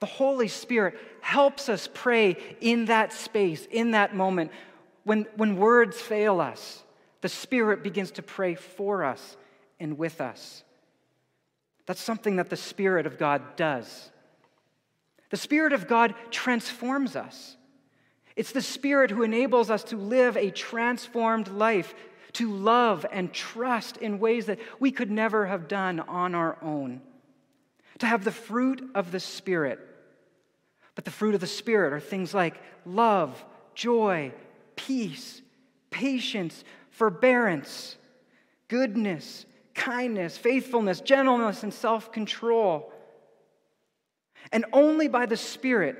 The 0.00 0.06
Holy 0.06 0.48
Spirit 0.48 0.98
helps 1.22 1.70
us 1.70 1.88
pray 1.94 2.36
in 2.60 2.84
that 2.84 3.10
space, 3.14 3.66
in 3.70 3.92
that 3.92 4.14
moment. 4.14 4.50
When, 5.04 5.26
when 5.34 5.56
words 5.56 5.98
fail 5.98 6.42
us, 6.42 6.82
the 7.22 7.30
Spirit 7.30 7.82
begins 7.82 8.10
to 8.10 8.22
pray 8.22 8.54
for 8.54 9.02
us 9.02 9.38
and 9.80 9.96
with 9.96 10.20
us. 10.20 10.62
That's 11.86 12.02
something 12.02 12.36
that 12.36 12.50
the 12.50 12.56
Spirit 12.58 13.06
of 13.06 13.16
God 13.16 13.56
does. 13.56 14.10
The 15.30 15.38
Spirit 15.38 15.72
of 15.72 15.88
God 15.88 16.14
transforms 16.30 17.16
us. 17.16 17.56
It's 18.36 18.52
the 18.52 18.60
Spirit 18.60 19.10
who 19.10 19.22
enables 19.22 19.70
us 19.70 19.84
to 19.84 19.96
live 19.96 20.36
a 20.36 20.50
transformed 20.50 21.48
life, 21.48 21.94
to 22.34 22.52
love 22.52 23.04
and 23.10 23.32
trust 23.32 23.96
in 23.98 24.18
ways 24.18 24.46
that 24.46 24.58
we 24.80 24.90
could 24.90 25.10
never 25.10 25.46
have 25.46 25.68
done 25.68 26.00
on 26.00 26.34
our 26.34 26.56
own, 26.62 27.00
to 27.98 28.06
have 28.06 28.24
the 28.24 28.32
fruit 28.32 28.82
of 28.94 29.12
the 29.12 29.20
Spirit 29.20 29.88
but 30.94 31.04
the 31.04 31.10
fruit 31.10 31.34
of 31.34 31.40
the 31.40 31.46
Spirit 31.46 31.92
are 31.92 32.00
things 32.00 32.34
like 32.34 32.60
love, 32.84 33.42
joy, 33.74 34.32
peace, 34.76 35.40
patience, 35.90 36.64
forbearance, 36.90 37.96
goodness, 38.68 39.46
kindness, 39.74 40.36
faithfulness, 40.36 41.00
gentleness, 41.00 41.62
and 41.62 41.72
self 41.72 42.12
control. 42.12 42.92
And 44.50 44.64
only 44.72 45.08
by 45.08 45.26
the 45.26 45.36
Spirit 45.36 45.96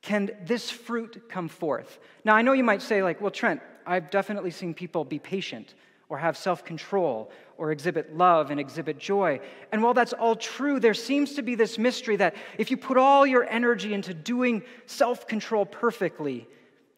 can 0.00 0.30
this 0.44 0.70
fruit 0.70 1.28
come 1.28 1.48
forth. 1.48 1.98
Now, 2.24 2.34
I 2.34 2.42
know 2.42 2.52
you 2.52 2.64
might 2.64 2.82
say, 2.82 3.02
like, 3.02 3.20
well, 3.20 3.30
Trent, 3.30 3.60
I've 3.86 4.10
definitely 4.10 4.50
seen 4.50 4.74
people 4.74 5.04
be 5.04 5.18
patient 5.18 5.74
or 6.08 6.18
have 6.18 6.36
self 6.36 6.64
control 6.64 7.30
or 7.56 7.72
exhibit 7.72 8.16
love 8.16 8.50
and 8.50 8.60
exhibit 8.60 8.98
joy. 8.98 9.40
And 9.72 9.82
while 9.82 9.94
that's 9.94 10.12
all 10.12 10.36
true, 10.36 10.78
there 10.78 10.94
seems 10.94 11.34
to 11.34 11.42
be 11.42 11.54
this 11.54 11.78
mystery 11.78 12.16
that 12.16 12.34
if 12.58 12.70
you 12.70 12.76
put 12.76 12.96
all 12.96 13.26
your 13.26 13.44
energy 13.48 13.94
into 13.94 14.12
doing 14.12 14.62
self 14.86 15.26
control 15.26 15.64
perfectly, 15.64 16.46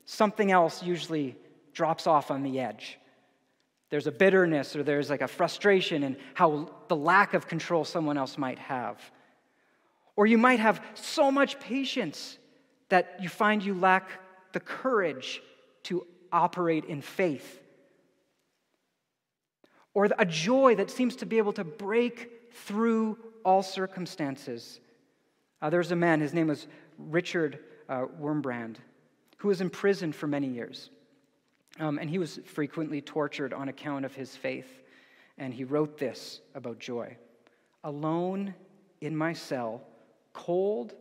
something 0.05 0.51
else 0.51 0.83
usually 0.83 1.37
drops 1.73 2.07
off 2.07 2.31
on 2.31 2.43
the 2.43 2.61
edge. 2.61 2.99
There's 3.91 4.09
a 4.09 4.13
bitterness 4.13 4.75
or 4.75 4.83
there's 4.83 5.11
like 5.11 5.23
a 5.23 5.29
frustration 5.29 6.03
in 6.03 6.17
how 6.35 6.71
the 6.89 6.97
lack 6.97 7.35
of 7.35 7.47
control 7.47 7.85
someone 7.85 8.19
else 8.19 8.37
might 8.37 8.59
have. 8.59 8.99
Or 10.17 10.27
you 10.27 10.39
might 10.39 10.59
have 10.59 10.85
so 10.95 11.31
much 11.31 11.61
patience 11.61 12.39
that 12.89 13.19
you 13.21 13.29
find 13.29 13.65
you 13.65 13.75
lack 13.75 14.09
the 14.53 14.61
courage 14.61 15.43
to 15.85 16.07
operate 16.35 16.85
in 16.85 17.01
faith 17.01 17.61
or 19.95 20.09
a 20.19 20.27
joy 20.27 20.75
that 20.75 20.91
seems 20.91 21.17
to 21.17 21.27
be 21.27 21.39
able 21.39 21.53
to 21.53 21.65
break 21.65 22.53
through 22.53 23.17
all 23.45 23.63
circumstances. 23.63 24.81
Uh, 25.63 25.71
there's 25.71 25.93
a 25.93 25.97
man, 25.97 26.21
his 26.21 26.35
name 26.35 26.49
was 26.49 26.67
Richard 26.99 27.61
uh, 27.89 28.07
Wurmbrand, 28.21 28.77
who 29.39 29.49
was 29.49 29.61
imprisoned 29.61 30.15
for 30.15 30.27
many 30.27 30.49
years. 30.49 30.91
Um, 31.79 31.99
and 31.99 32.11
he 32.11 32.19
was 32.19 32.41
frequently 32.45 33.01
tortured 33.01 33.53
on 33.53 33.69
account 33.69 34.05
of 34.05 34.15
his 34.15 34.37
faith. 34.37 34.83
And 35.39 35.55
he 35.55 35.65
wrote 35.65 35.99
this 35.99 36.41
about 36.55 36.79
joy 36.79 37.17
Alone 37.85 38.55
in 39.01 39.17
my 39.17 39.33
cell, 39.33 39.83
cold, 40.33 40.95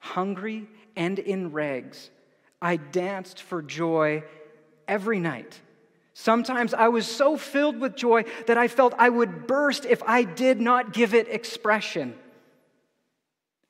hungry, 0.00 0.66
and 0.96 1.18
in 1.18 1.52
rags, 1.52 2.10
I 2.60 2.76
danced 2.76 3.42
for 3.42 3.62
joy 3.62 4.24
every 4.88 5.20
night 5.20 5.60
Sometimes 6.18 6.72
I 6.72 6.88
was 6.88 7.06
so 7.06 7.36
filled 7.36 7.78
with 7.78 7.94
joy 7.94 8.24
that 8.46 8.56
I 8.56 8.68
felt 8.68 8.94
I 8.96 9.10
would 9.10 9.46
burst 9.46 9.84
if 9.84 10.02
I 10.04 10.22
did 10.22 10.58
not 10.58 10.94
give 10.94 11.12
it 11.12 11.28
expression. 11.28 12.14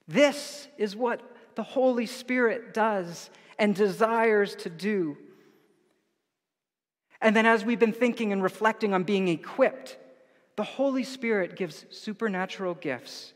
This 0.07 0.69
is 0.79 0.95
what 0.95 1.21
the 1.57 1.65
Holy 1.65 2.07
Spirit 2.07 2.73
does 2.73 3.31
and 3.59 3.75
desires 3.75 4.55
to 4.61 4.71
do. 4.71 5.17
And 7.21 7.35
then, 7.35 7.47
as 7.47 7.65
we've 7.65 7.81
been 7.81 7.93
thinking 7.93 8.33
and 8.33 8.45
reflecting 8.45 8.95
on 8.95 9.03
being 9.03 9.27
equipped, 9.27 9.99
the 10.55 10.63
Holy 10.63 11.03
Spirit 11.03 11.57
gives 11.57 11.85
supernatural 11.91 12.75
gifts 12.75 13.35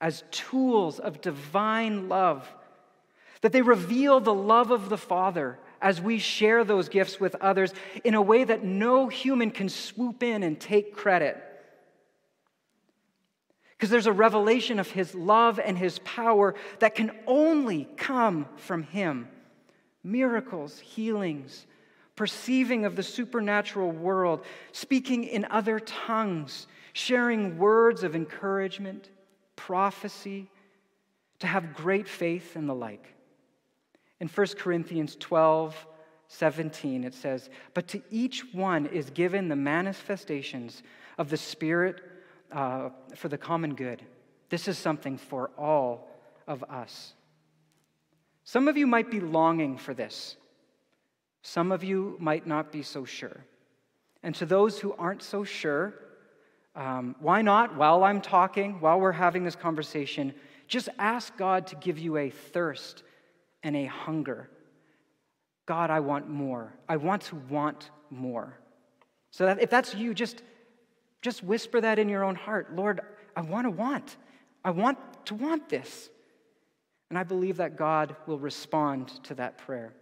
as 0.00 0.22
tools 0.30 1.00
of 1.00 1.20
divine 1.20 2.08
love, 2.08 2.48
that 3.40 3.50
they 3.50 3.60
reveal 3.62 4.20
the 4.20 4.32
love 4.32 4.70
of 4.70 4.88
the 4.88 4.96
Father 4.96 5.58
as 5.80 6.00
we 6.00 6.18
share 6.18 6.64
those 6.64 6.88
gifts 6.88 7.18
with 7.18 7.34
others 7.36 7.72
in 8.04 8.14
a 8.14 8.22
way 8.22 8.44
that 8.44 8.64
no 8.64 9.08
human 9.08 9.50
can 9.50 9.68
swoop 9.68 10.22
in 10.22 10.42
and 10.42 10.60
take 10.60 10.94
credit. 10.94 11.36
Because 13.72 13.90
there's 13.90 14.06
a 14.06 14.12
revelation 14.12 14.78
of 14.78 14.90
His 14.90 15.14
love 15.14 15.58
and 15.58 15.78
His 15.78 15.98
power 16.00 16.54
that 16.80 16.94
can 16.94 17.12
only 17.26 17.88
come 17.96 18.46
from 18.56 18.82
Him 18.82 19.28
miracles, 20.02 20.78
healings, 20.78 21.66
perceiving 22.16 22.84
of 22.84 22.96
the 22.96 23.02
supernatural 23.02 23.90
world, 23.90 24.44
speaking 24.72 25.24
in 25.24 25.46
other 25.50 25.78
tongues, 25.80 26.66
sharing 26.92 27.58
words 27.58 28.02
of 28.02 28.16
encouragement, 28.16 29.10
prophecy, 29.56 30.48
to 31.38 31.46
have 31.46 31.74
great 31.74 32.08
faith, 32.08 32.56
and 32.56 32.68
the 32.68 32.74
like. 32.74 33.14
In 34.20 34.28
1 34.28 34.46
Corinthians 34.58 35.16
12, 35.18 35.86
17, 36.28 37.04
it 37.04 37.14
says, 37.14 37.50
But 37.74 37.88
to 37.88 38.02
each 38.10 38.52
one 38.52 38.86
is 38.86 39.10
given 39.10 39.48
the 39.48 39.56
manifestations 39.56 40.82
of 41.18 41.30
the 41.30 41.36
Spirit 41.36 42.02
uh, 42.52 42.90
for 43.16 43.28
the 43.28 43.38
common 43.38 43.74
good. 43.74 44.02
This 44.50 44.68
is 44.68 44.78
something 44.78 45.16
for 45.16 45.50
all 45.56 46.08
of 46.46 46.62
us. 46.64 47.14
Some 48.44 48.68
of 48.68 48.76
you 48.76 48.86
might 48.86 49.10
be 49.10 49.20
longing 49.20 49.78
for 49.78 49.94
this. 49.94 50.36
Some 51.42 51.72
of 51.72 51.82
you 51.82 52.16
might 52.20 52.46
not 52.46 52.70
be 52.70 52.82
so 52.82 53.04
sure. 53.04 53.44
And 54.22 54.34
to 54.34 54.44
those 54.46 54.78
who 54.78 54.92
aren't 54.98 55.22
so 55.22 55.44
sure, 55.44 55.94
um, 56.76 57.16
why 57.20 57.42
not, 57.42 57.76
while 57.76 58.04
I'm 58.04 58.20
talking, 58.20 58.80
while 58.80 59.00
we're 59.00 59.12
having 59.12 59.44
this 59.44 59.56
conversation, 59.56 60.34
just 60.68 60.88
ask 60.98 61.36
God 61.36 61.66
to 61.68 61.76
give 61.76 61.98
you 61.98 62.18
a 62.18 62.30
thirst 62.30 63.02
and 63.62 63.76
a 63.76 63.86
hunger. 63.86 64.48
God, 65.66 65.90
I 65.90 66.00
want 66.00 66.28
more. 66.28 66.74
I 66.88 66.96
want 66.96 67.22
to 67.22 67.36
want 67.36 67.90
more. 68.10 68.58
So 69.30 69.46
that 69.46 69.62
if 69.62 69.70
that's 69.70 69.94
you, 69.94 70.14
just, 70.14 70.42
just 71.22 71.44
whisper 71.44 71.80
that 71.80 71.98
in 71.98 72.08
your 72.08 72.24
own 72.24 72.34
heart. 72.34 72.74
Lord, 72.74 73.00
I 73.36 73.42
want 73.42 73.66
to 73.66 73.70
want. 73.70 74.16
I 74.64 74.70
want 74.70 74.98
to 75.26 75.34
want 75.34 75.68
this. 75.68 76.10
And 77.08 77.18
I 77.18 77.22
believe 77.22 77.58
that 77.58 77.76
God 77.76 78.16
will 78.26 78.38
respond 78.38 79.08
to 79.24 79.34
that 79.34 79.58
prayer. 79.58 79.92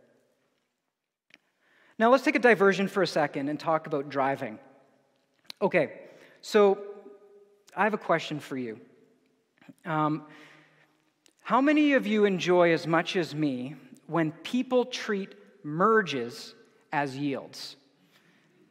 Now, 1.98 2.10
let's 2.10 2.22
take 2.22 2.36
a 2.36 2.40
diversion 2.40 2.86
for 2.86 3.02
a 3.02 3.06
second 3.06 3.48
and 3.48 3.58
talk 3.58 3.86
about 3.86 4.08
driving. 4.08 4.58
Okay, 5.60 5.92
so 6.40 6.78
I 7.76 7.84
have 7.84 7.94
a 7.94 7.98
question 7.98 8.38
for 8.38 8.56
you. 8.56 8.78
Um, 9.84 10.24
how 11.49 11.62
many 11.62 11.95
of 11.95 12.07
you 12.07 12.26
enjoy 12.26 12.75
as 12.75 12.87
much 12.87 13.17
as 13.17 13.35
me 13.35 13.75
when 14.07 14.33
people 14.33 14.85
treat 14.85 15.35
merges 15.62 16.55
as 16.93 17.17
yields? 17.17 17.76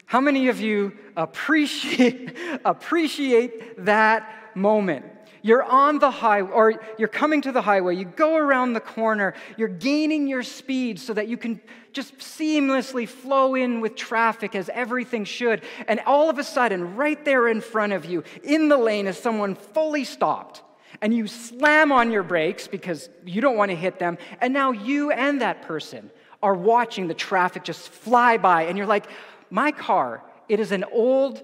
How 0.06 0.20
many 0.20 0.46
of 0.46 0.60
you 0.60 0.96
appreciate, 1.16 2.36
appreciate 2.64 3.84
that 3.84 4.30
moment? 4.54 5.06
You're 5.42 5.64
on 5.64 5.98
the 5.98 6.12
highway, 6.12 6.50
or 6.52 6.74
you're 6.98 7.08
coming 7.08 7.42
to 7.42 7.50
the 7.50 7.62
highway, 7.62 7.96
you 7.96 8.04
go 8.04 8.36
around 8.36 8.74
the 8.74 8.80
corner, 8.80 9.34
you're 9.56 9.66
gaining 9.66 10.28
your 10.28 10.44
speed 10.44 11.00
so 11.00 11.12
that 11.14 11.26
you 11.26 11.36
can 11.36 11.60
just 11.92 12.16
seamlessly 12.18 13.08
flow 13.08 13.56
in 13.56 13.80
with 13.80 13.96
traffic 13.96 14.54
as 14.54 14.70
everything 14.72 15.24
should. 15.24 15.64
And 15.88 15.98
all 16.06 16.30
of 16.30 16.38
a 16.38 16.44
sudden, 16.44 16.94
right 16.94 17.24
there 17.24 17.48
in 17.48 17.60
front 17.60 17.92
of 17.92 18.04
you, 18.04 18.22
in 18.44 18.68
the 18.68 18.78
lane, 18.78 19.08
is 19.08 19.18
someone 19.18 19.56
fully 19.56 20.04
stopped. 20.04 20.62
And 21.00 21.14
you 21.14 21.26
slam 21.26 21.92
on 21.92 22.10
your 22.10 22.22
brakes 22.22 22.66
because 22.66 23.08
you 23.24 23.40
don't 23.40 23.56
want 23.56 23.70
to 23.70 23.76
hit 23.76 23.98
them. 23.98 24.18
And 24.40 24.52
now 24.52 24.72
you 24.72 25.10
and 25.12 25.40
that 25.40 25.62
person 25.62 26.10
are 26.42 26.54
watching 26.54 27.08
the 27.08 27.14
traffic 27.14 27.64
just 27.64 27.88
fly 27.88 28.36
by. 28.36 28.64
And 28.64 28.76
you're 28.76 28.86
like, 28.86 29.06
my 29.50 29.72
car, 29.72 30.22
it 30.48 30.60
is 30.60 30.72
an 30.72 30.84
old 30.84 31.42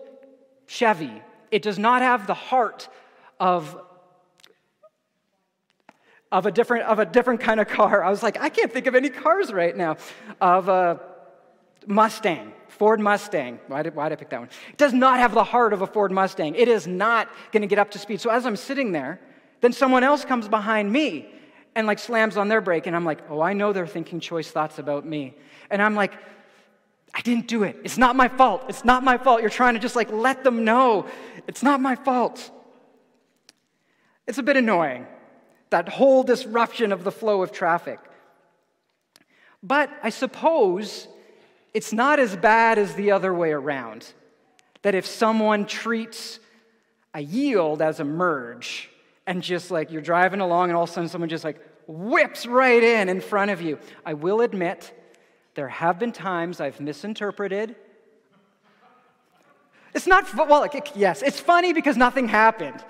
Chevy. 0.67 1.23
It 1.51 1.63
does 1.63 1.79
not 1.79 2.03
have 2.03 2.27
the 2.27 2.35
heart 2.35 2.89
of 3.39 3.81
of 6.33 6.47
a 6.47 6.51
different 6.51 6.85
of 6.85 6.99
a 6.99 7.07
different 7.07 7.41
kind 7.41 7.61
of 7.61 7.69
car. 7.69 8.03
I 8.03 8.11
was 8.11 8.23
like, 8.23 8.41
I 8.41 8.49
can't 8.49 8.73
think 8.73 8.87
of 8.87 8.95
any 8.95 9.11
cars 9.11 9.53
right 9.53 9.77
now. 9.77 9.97
Of 10.41 10.69
a 10.69 11.01
Mustang, 11.87 12.53
Ford 12.69 12.99
Mustang. 12.99 13.61
Why 13.69 13.83
did, 13.83 13.95
why 13.95 14.09
did 14.09 14.17
I 14.17 14.19
pick 14.19 14.31
that 14.31 14.41
one? 14.41 14.49
It 14.71 14.79
does 14.79 14.93
not 14.93 15.19
have 15.19 15.35
the 15.35 15.45
heart 15.45 15.73
of 15.73 15.83
a 15.83 15.87
Ford 15.87 16.11
Mustang. 16.11 16.55
It 16.55 16.69
is 16.69 16.87
not 16.87 17.29
going 17.53 17.61
to 17.61 17.67
get 17.67 17.79
up 17.79 17.91
to 17.93 17.99
speed. 17.99 18.21
So 18.21 18.31
as 18.31 18.47
I'm 18.47 18.57
sitting 18.57 18.93
there, 18.93 19.21
then 19.61 19.73
someone 19.73 20.05
else 20.05 20.25
comes 20.25 20.49
behind 20.49 20.93
me 20.93 21.29
and 21.75 21.87
like 21.87 21.99
slams 21.99 22.37
on 22.37 22.49
their 22.49 22.61
brake, 22.61 22.87
and 22.87 22.95
I'm 22.95 23.05
like, 23.05 23.21
oh, 23.31 23.41
I 23.41 23.53
know 23.53 23.73
they're 23.73 23.87
thinking 23.87 24.21
choice 24.21 24.51
thoughts 24.51 24.79
about 24.79 25.05
me. 25.05 25.35
And 25.71 25.83
I'm 25.83 25.95
like, 25.95 26.13
I 27.13 27.21
didn't 27.21 27.47
do 27.47 27.63
it. 27.63 27.79
It's 27.85 27.99
not 27.99 28.17
my 28.17 28.29
fault. 28.29 28.65
It's 28.69 28.85
not 28.85 29.05
my 29.05 29.19
fault. 29.19 29.41
You're 29.41 29.51
trying 29.51 29.75
to 29.75 29.81
just 29.81 29.97
like 29.97 30.11
let 30.11 30.45
them 30.45 30.65
know 30.65 31.07
it's 31.47 31.63
not 31.63 31.81
my 31.81 31.95
fault. 31.95 32.51
It's 34.27 34.39
a 34.39 34.43
bit 34.43 34.57
annoying, 34.57 35.07
that 35.71 35.89
whole 35.89 36.23
disruption 36.23 36.93
of 36.93 37.05
the 37.05 37.13
flow 37.13 37.43
of 37.43 37.53
traffic. 37.53 37.99
But 39.63 39.91
I 40.03 40.11
suppose 40.11 41.09
it's 41.73 41.93
not 41.93 42.19
as 42.19 42.37
bad 42.37 42.79
as 42.79 42.95
the 42.95 43.11
other 43.11 43.35
way 43.35 43.53
around. 43.53 44.13
That 44.83 44.95
if 44.95 45.07
someone 45.07 45.67
treats 45.67 46.39
a 47.13 47.21
yield 47.21 47.81
as 47.81 48.01
a 48.01 48.05
merge, 48.05 48.91
and 49.27 49.43
just 49.43 49.71
like 49.71 49.91
you're 49.91 50.03
driving 50.03 50.41
along, 50.41 50.71
and 50.71 50.77
all 50.77 50.85
of 50.85 50.91
a 50.91 50.93
sudden 50.93 51.09
someone 51.09 51.29
just 51.29 51.45
like 51.45 51.61
whips 51.87 52.47
right 52.47 52.83
in 52.83 53.09
in 53.09 53.21
front 53.21 53.51
of 53.51 53.61
you. 53.61 53.79
I 54.05 54.15
will 54.15 54.41
admit, 54.41 54.93
there 55.55 55.69
have 55.69 55.99
been 55.99 56.13
times 56.13 56.61
I've 56.61 56.81
misinterpreted. 56.81 57.77
It's 59.95 60.07
not, 60.07 60.35
well, 60.35 60.69
yes, 60.97 61.23
it's 61.23 61.39
funny 61.39 61.73
because 61.73 61.97
nothing 61.97 62.27
happened 62.27 62.85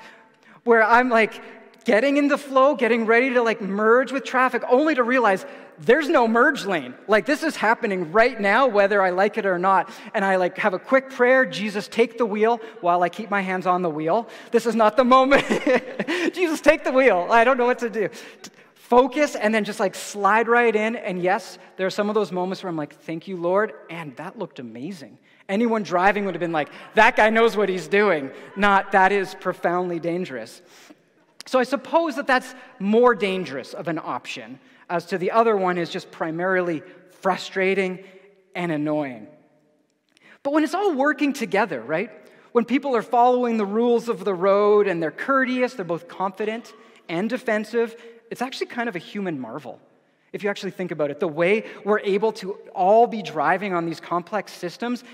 where 0.64 0.82
I'm 0.82 1.10
like 1.10 1.42
getting 1.84 2.16
in 2.16 2.28
the 2.28 2.38
flow, 2.38 2.74
getting 2.74 3.06
ready 3.06 3.30
to 3.30 3.42
like 3.42 3.60
merge 3.60 4.12
with 4.12 4.24
traffic, 4.24 4.62
only 4.68 4.94
to 4.94 5.02
realize 5.02 5.44
there's 5.78 6.08
no 6.08 6.26
merge 6.26 6.64
lane. 6.64 6.94
Like 7.08 7.26
this 7.26 7.42
is 7.42 7.56
happening 7.56 8.12
right 8.12 8.40
now, 8.40 8.66
whether 8.66 9.02
I 9.02 9.10
like 9.10 9.38
it 9.38 9.46
or 9.46 9.58
not. 9.58 9.90
And 10.14 10.24
I 10.24 10.36
like 10.36 10.56
have 10.58 10.74
a 10.74 10.78
quick 10.78 11.10
prayer 11.10 11.44
Jesus, 11.44 11.88
take 11.88 12.18
the 12.18 12.26
wheel 12.26 12.60
while 12.80 13.02
I 13.02 13.08
keep 13.08 13.30
my 13.30 13.40
hands 13.40 13.66
on 13.66 13.82
the 13.82 13.90
wheel. 13.90 14.28
This 14.50 14.66
is 14.66 14.74
not 14.74 14.96
the 14.96 15.04
moment. 15.04 15.44
Jesus, 16.34 16.60
take 16.60 16.84
the 16.84 16.92
wheel. 16.92 17.28
I 17.30 17.44
don't 17.44 17.58
know 17.58 17.66
what 17.66 17.80
to 17.80 17.90
do. 17.90 18.08
Focus 18.74 19.34
and 19.34 19.54
then 19.54 19.64
just 19.64 19.80
like 19.80 19.94
slide 19.94 20.46
right 20.46 20.74
in. 20.74 20.96
And 20.96 21.20
yes, 21.20 21.58
there 21.76 21.86
are 21.86 21.90
some 21.90 22.08
of 22.08 22.14
those 22.14 22.30
moments 22.30 22.62
where 22.62 22.70
I'm 22.70 22.76
like, 22.76 22.94
thank 22.94 23.26
you, 23.26 23.36
Lord. 23.36 23.72
And 23.90 24.14
that 24.16 24.38
looked 24.38 24.58
amazing. 24.58 25.18
Anyone 25.48 25.82
driving 25.82 26.24
would 26.24 26.34
have 26.34 26.40
been 26.40 26.52
like, 26.52 26.70
that 26.94 27.16
guy 27.16 27.30
knows 27.30 27.56
what 27.56 27.68
he's 27.68 27.88
doing, 27.88 28.30
not 28.56 28.92
that 28.92 29.12
is 29.12 29.34
profoundly 29.34 30.00
dangerous. 30.00 30.62
So 31.46 31.58
I 31.58 31.64
suppose 31.64 32.16
that 32.16 32.26
that's 32.26 32.54
more 32.78 33.14
dangerous 33.14 33.74
of 33.74 33.88
an 33.88 33.98
option, 33.98 34.58
as 34.88 35.06
to 35.06 35.18
the 35.18 35.30
other 35.30 35.56
one 35.56 35.78
is 35.78 35.90
just 35.90 36.10
primarily 36.10 36.82
frustrating 37.20 38.04
and 38.54 38.72
annoying. 38.72 39.26
But 40.42 40.52
when 40.52 40.64
it's 40.64 40.74
all 40.74 40.94
working 40.94 41.32
together, 41.32 41.80
right? 41.80 42.10
When 42.52 42.64
people 42.64 42.94
are 42.94 43.02
following 43.02 43.56
the 43.56 43.66
rules 43.66 44.08
of 44.08 44.24
the 44.24 44.34
road 44.34 44.86
and 44.86 45.02
they're 45.02 45.10
courteous, 45.10 45.74
they're 45.74 45.84
both 45.84 46.08
confident 46.08 46.72
and 47.08 47.28
defensive, 47.28 47.96
it's 48.30 48.42
actually 48.42 48.66
kind 48.66 48.88
of 48.88 48.96
a 48.96 49.00
human 49.00 49.40
marvel 49.40 49.80
if 50.34 50.42
you 50.42 50.50
actually 50.50 50.72
think 50.72 50.90
about 50.90 51.12
it, 51.12 51.20
the 51.20 51.28
way 51.28 51.64
we're 51.84 52.00
able 52.00 52.32
to 52.32 52.54
all 52.74 53.06
be 53.06 53.22
driving 53.22 53.72
on 53.72 53.86
these 53.86 54.00
complex 54.00 54.52
systems 54.52 55.04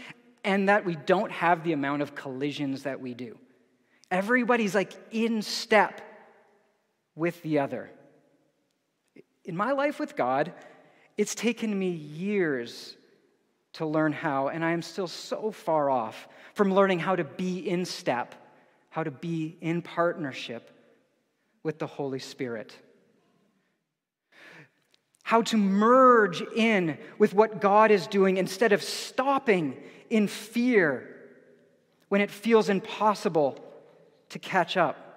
and 0.45 0.71
that 0.71 0.87
we 0.87 0.97
don't 0.97 1.31
have 1.31 1.63
the 1.63 1.75
amount 1.75 2.01
of 2.01 2.15
collisions 2.15 2.85
that 2.85 2.99
we 2.99 3.13
do. 3.13 3.37
Everybody's 4.11 4.75
like 4.75 4.95
in 5.13 5.43
step 5.43 6.01
with 7.15 7.43
the 7.43 7.59
other. 7.59 7.91
In 9.45 9.57
my 9.57 9.73
life 9.73 9.99
with 9.99 10.17
God, 10.17 10.53
it's 11.17 11.35
taken 11.35 11.77
me 11.77 11.91
years 11.91 12.97
to 13.75 13.87
learn 13.87 14.13
how, 14.13 14.49
and 14.49 14.65
I 14.65 14.73
am 14.73 14.83
still 14.83 15.07
so 15.07 15.51
far 15.51 15.91
off 15.91 16.29
from 16.55 16.75
learning 16.75 16.99
how 16.99 17.17
to 17.17 17.25
be 17.25 17.59
in 17.59 17.85
step, 17.85 18.35
how 18.91 19.05
to 19.05 19.11
be 19.11 19.57
in 19.61 19.83
partnership 19.83 20.71
with 21.63 21.79
the 21.79 21.87
Holy 21.87 22.19
Spirit. 22.19 22.75
How 25.23 25.43
to 25.43 25.57
merge 25.57 26.43
in 26.43 26.99
with 27.19 27.35
what 27.35 27.61
God 27.61 27.91
is 27.91 28.07
doing 28.07 28.37
instead 28.37 28.73
of 28.73 28.83
stopping 28.83 29.77
in 30.09 30.27
fear 30.27 31.17
when 32.09 32.21
it 32.21 32.31
feels 32.31 32.69
impossible 32.69 33.65
to 34.31 34.39
catch 34.39 34.77
up. 34.77 35.10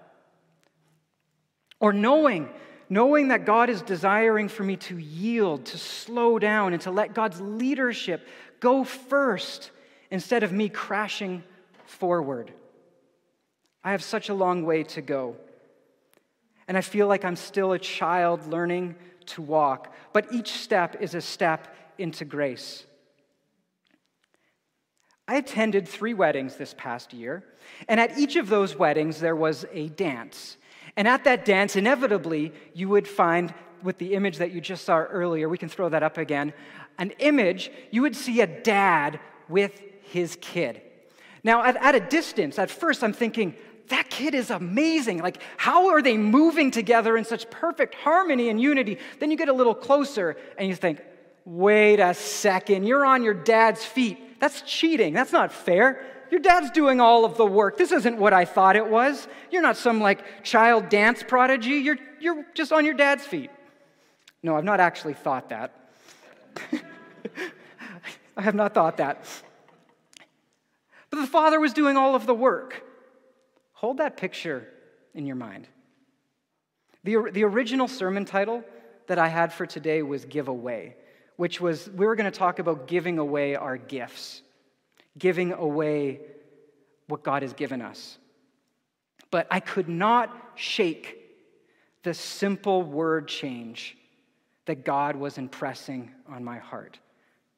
Or 1.84 1.92
knowing, 1.92 2.48
knowing 2.88 3.28
that 3.28 3.46
God 3.46 3.70
is 3.70 3.82
desiring 3.82 4.48
for 4.48 4.64
me 4.64 4.78
to 4.78 4.98
yield, 4.98 5.66
to 5.66 5.78
slow 5.78 6.40
down, 6.40 6.72
and 6.72 6.82
to 6.84 6.92
let 6.92 7.14
God's 7.14 7.42
leadership 7.42 8.26
go 8.62 8.86
first 8.86 9.70
instead 10.10 10.44
of 10.44 10.54
me 10.54 10.70
crashing 10.70 11.44
forward. 11.86 12.54
I 13.84 13.92
have 13.92 14.02
such 14.02 14.30
a 14.30 14.34
long 14.34 14.64
way 14.64 14.84
to 14.84 15.02
go. 15.02 15.36
And 16.70 16.78
I 16.78 16.82
feel 16.82 17.10
like 17.10 17.26
I'm 17.26 17.36
still 17.36 17.74
a 17.74 17.80
child 17.80 18.48
learning 18.48 18.96
to 19.26 19.42
walk, 19.42 19.94
but 20.14 20.32
each 20.32 20.54
step 20.54 21.02
is 21.02 21.16
a 21.16 21.20
step 21.20 21.76
into 21.98 22.24
grace. 22.24 22.86
I 25.28 25.36
attended 25.36 25.86
three 25.86 26.14
weddings 26.14 26.56
this 26.56 26.74
past 26.78 27.12
year, 27.12 27.44
and 27.90 28.00
at 28.00 28.18
each 28.18 28.38
of 28.38 28.48
those 28.48 28.74
weddings, 28.74 29.20
there 29.20 29.36
was 29.36 29.66
a 29.74 29.90
dance. 29.90 30.56
And 30.96 31.08
at 31.08 31.24
that 31.24 31.46
dance, 31.46 31.76
inevitably, 31.76 32.54
you 32.74 32.90
would 32.90 33.08
find, 33.08 33.54
with 33.82 33.98
the 33.98 34.14
image 34.14 34.38
that 34.38 34.52
you 34.52 34.62
just 34.62 34.86
saw 34.86 34.98
earlier, 34.98 35.50
we 35.50 35.58
can 35.58 35.70
throw 35.70 35.90
that 35.90 36.04
up 36.04 36.18
again, 36.18 36.54
an 36.98 37.12
image, 37.20 37.72
you 37.92 38.02
would 38.04 38.16
see 38.16 38.42
a 38.42 38.48
dad 38.48 39.20
with 39.50 39.82
his 40.04 40.38
kid. 40.40 40.82
Now, 41.44 41.64
at, 41.64 41.76
at 41.78 41.96
a 41.96 42.00
distance, 42.00 42.60
at 42.60 42.70
first, 42.70 43.04
I'm 43.04 43.14
thinking, 43.14 43.56
that 43.90 44.10
kid 44.10 44.34
is 44.34 44.50
amazing. 44.50 45.20
Like, 45.20 45.42
how 45.58 45.90
are 45.90 46.02
they 46.02 46.16
moving 46.16 46.72
together 46.72 47.18
in 47.18 47.26
such 47.26 47.50
perfect 47.50 47.96
harmony 47.96 48.50
and 48.50 48.62
unity? 48.62 48.98
Then 49.20 49.30
you 49.30 49.38
get 49.38 49.50
a 49.50 49.54
little 49.54 49.76
closer 49.76 50.38
and 50.58 50.70
you 50.70 50.76
think, 50.76 51.02
wait 51.46 52.00
a 52.00 52.14
second, 52.14 52.86
you're 52.86 53.06
on 53.06 53.24
your 53.24 53.34
dad's 53.34 53.84
feet. 53.84 54.40
That's 54.40 54.62
cheating. 54.62 55.14
That's 55.14 55.34
not 55.34 55.52
fair. 55.52 56.06
Your 56.34 56.42
dad's 56.42 56.72
doing 56.72 57.00
all 57.00 57.26
of 57.26 57.38
the 57.38 57.46
work. 57.46 57.78
This 57.78 57.92
isn't 57.92 58.18
what 58.18 58.34
I 58.34 58.44
thought 58.44 58.76
it 58.76 58.88
was. 58.88 59.28
You're 59.52 59.62
not 59.62 59.78
some 59.78 60.02
like 60.02 60.44
child 60.44 60.90
dance 60.90 61.22
prodigy. 61.22 61.74
You're, 61.74 62.00
you're 62.20 62.44
just 62.56 62.74
on 62.74 62.86
your 62.86 62.96
dad's 62.96 63.24
feet. 63.24 63.52
No, 64.42 64.58
I've 64.58 64.64
not 64.64 64.80
actually 64.80 65.14
thought 65.14 65.50
that. 65.50 65.92
I 68.36 68.42
have 68.42 68.56
not 68.56 68.74
thought 68.74 68.98
that. 68.98 69.24
But 71.12 71.22
the 71.22 71.28
father 71.28 71.60
was 71.60 71.72
doing 71.72 71.98
all 71.98 72.16
of 72.16 72.26
the 72.26 72.34
work. 72.34 72.84
Hold 73.74 73.98
that 73.98 74.18
picture 74.18 74.68
in 75.14 75.28
your 75.28 75.36
mind. 75.36 75.68
The, 77.04 77.30
the 77.32 77.44
original 77.44 77.88
sermon 77.88 78.26
title 78.26 78.64
that 79.06 79.20
I 79.20 79.28
had 79.28 79.54
for 79.54 79.68
today 79.68 80.02
was 80.02 80.26
Give 80.26 80.48
Away, 80.48 80.96
which 81.36 81.62
was 81.62 81.88
we 81.92 82.08
were 82.08 82.16
going 82.16 82.32
to 82.32 82.36
talk 82.36 82.58
about 82.58 82.88
giving 82.88 83.20
away 83.20 83.56
our 83.56 83.78
gifts, 83.78 84.42
giving 85.18 85.54
away 85.54 86.22
what 87.08 87.24
God 87.24 87.42
has 87.42 87.54
given 87.54 87.82
us. 87.82 88.18
But 89.32 89.48
I 89.50 89.60
could 89.60 89.90
not 89.90 90.52
shake 90.56 91.20
the 92.04 92.14
simple 92.14 92.84
word 92.84 93.28
change 93.28 93.98
that 94.66 94.86
God 94.86 95.16
was 95.16 95.38
impressing 95.38 96.12
on 96.28 96.44
my 96.44 96.58
heart. 96.58 97.00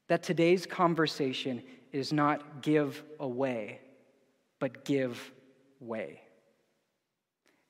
That 0.08 0.24
today's 0.24 0.66
conversation 0.66 1.64
is 1.92 2.12
not 2.12 2.62
give 2.62 3.04
away, 3.20 3.80
but 4.60 4.86
give 4.86 5.32
way. 5.80 6.22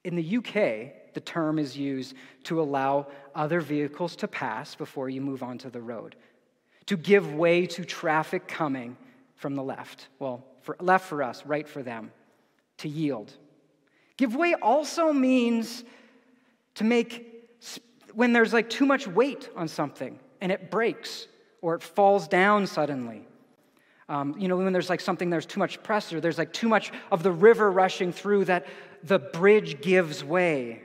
In 0.04 0.16
the 0.16 0.38
UK, 0.38 1.14
the 1.14 1.22
term 1.24 1.58
is 1.58 1.78
used 1.78 2.14
to 2.44 2.62
allow 2.62 3.08
other 3.34 3.62
vehicles 3.62 4.16
to 4.18 4.28
pass 4.28 4.76
before 4.76 5.10
you 5.10 5.22
move 5.22 5.42
onto 5.42 5.70
the 5.70 5.82
road, 5.82 6.16
to 6.86 6.98
give 6.98 7.34
way 7.34 7.66
to 7.68 7.84
traffic 7.84 8.48
coming 8.48 8.98
from 9.36 9.56
the 9.56 9.64
left. 9.64 10.08
Well, 10.20 10.44
for, 10.62 10.76
left 10.80 11.06
for 11.08 11.22
us, 11.22 11.46
right 11.46 11.68
for 11.68 11.84
them, 11.84 12.12
to 12.78 12.90
yield. 12.90 13.34
Give 14.18 14.36
way 14.36 14.54
also 14.54 15.12
means 15.12 15.84
to 16.76 16.84
make, 16.84 17.48
when 18.14 18.34
there's 18.34 18.54
like 18.54 18.70
too 18.70 18.86
much 18.86 19.08
weight 19.08 19.50
on 19.56 19.68
something 19.68 20.20
and 20.42 20.52
it 20.52 20.72
breaks 20.72 21.28
or 21.62 21.76
it 21.76 21.84
falls 21.84 22.28
down 22.28 22.68
suddenly. 22.68 23.28
Um, 24.08 24.36
you 24.38 24.48
know, 24.48 24.58
when 24.58 24.72
there's 24.72 24.90
like 24.90 25.02
something, 25.02 25.30
there's 25.30 25.48
too 25.48 25.60
much 25.60 25.82
pressure, 25.82 26.22
there's 26.22 26.38
like 26.38 26.54
too 26.54 26.70
much 26.70 26.92
of 27.12 27.24
the 27.24 27.32
river 27.32 27.72
rushing 27.72 28.12
through 28.12 28.46
that 28.46 28.68
the 29.04 29.20
bridge 29.20 29.82
gives 29.82 30.24
way. 30.24 30.84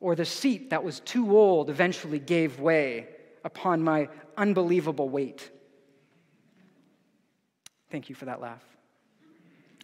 Or 0.00 0.14
the 0.14 0.24
seat 0.24 0.70
that 0.70 0.82
was 0.82 1.00
too 1.00 1.36
old 1.36 1.68
eventually 1.68 2.18
gave 2.18 2.58
way 2.58 3.08
upon 3.44 3.82
my 3.82 4.08
unbelievable 4.36 5.08
weight. 5.08 5.50
Thank 7.90 8.08
you 8.08 8.14
for 8.14 8.26
that 8.26 8.40
laugh. 8.40 8.64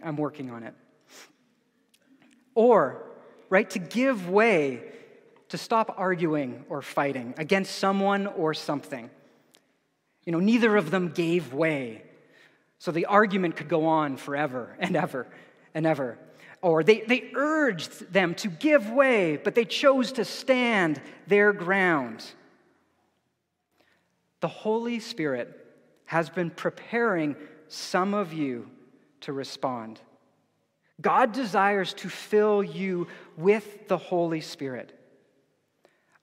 I'm 0.03 0.17
working 0.17 0.51
on 0.51 0.63
it. 0.63 0.75
Or, 2.55 3.03
right, 3.51 3.69
to 3.71 3.79
give 3.79 4.29
way, 4.29 4.83
to 5.49 5.59
stop 5.59 5.95
arguing 5.99 6.65
or 6.69 6.83
fighting 6.83 7.35
against 7.37 7.77
someone 7.77 8.27
or 8.27 8.55
something. 8.55 9.11
You 10.25 10.33
know, 10.33 10.41
neither 10.41 10.77
of 10.77 10.91
them 10.91 11.11
gave 11.11 11.53
way. 11.53 12.03
So 12.79 12.91
the 12.91 13.07
argument 13.07 13.57
could 13.57 13.69
go 13.69 13.87
on 13.87 14.17
forever 14.17 14.77
and 14.79 14.97
ever 14.97 15.27
and 15.75 15.87
ever. 15.87 16.19
Or 16.63 16.83
they, 16.83 17.01
they 17.01 17.31
urged 17.35 18.13
them 18.13 18.35
to 18.37 18.49
give 18.49 18.91
way, 18.91 19.37
but 19.37 19.55
they 19.55 19.65
chose 19.65 20.13
to 20.13 20.25
stand 20.25 21.01
their 21.27 21.53
ground. 21.53 22.25
The 24.41 24.49
Holy 24.49 25.01
Spirit 25.01 25.65
has 26.07 26.31
been 26.31 26.51
preparing 26.51 27.37
some 27.69 28.15
of 28.15 28.33
you 28.33 28.69
to 29.23 29.33
respond. 29.33 30.01
God 31.01 31.33
desires 31.33 31.93
to 31.95 32.09
fill 32.09 32.63
you 32.63 33.07
with 33.37 33.89
the 33.89 33.99
Holy 33.99 34.41
Spirit. 34.41 34.99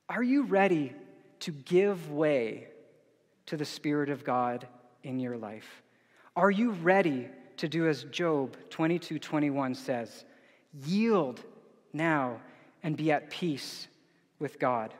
Are 0.09 0.23
you 0.23 0.43
ready 0.43 0.93
to 1.41 1.51
give 1.51 2.11
way 2.11 2.67
to 3.47 3.57
the 3.57 3.65
Spirit 3.65 4.09
of 4.09 4.23
God 4.23 4.67
in 5.03 5.19
your 5.19 5.37
life? 5.37 5.83
Are 6.35 6.51
you 6.51 6.71
ready 6.71 7.27
to 7.57 7.67
do 7.67 7.87
as 7.87 8.03
Job 8.05 8.57
22 8.69 9.19
21 9.19 9.75
says? 9.75 10.25
Yield 10.85 11.41
now 11.93 12.39
and 12.81 12.97
be 12.97 13.11
at 13.11 13.29
peace 13.29 13.87
with 14.39 14.59
God. 14.59 14.93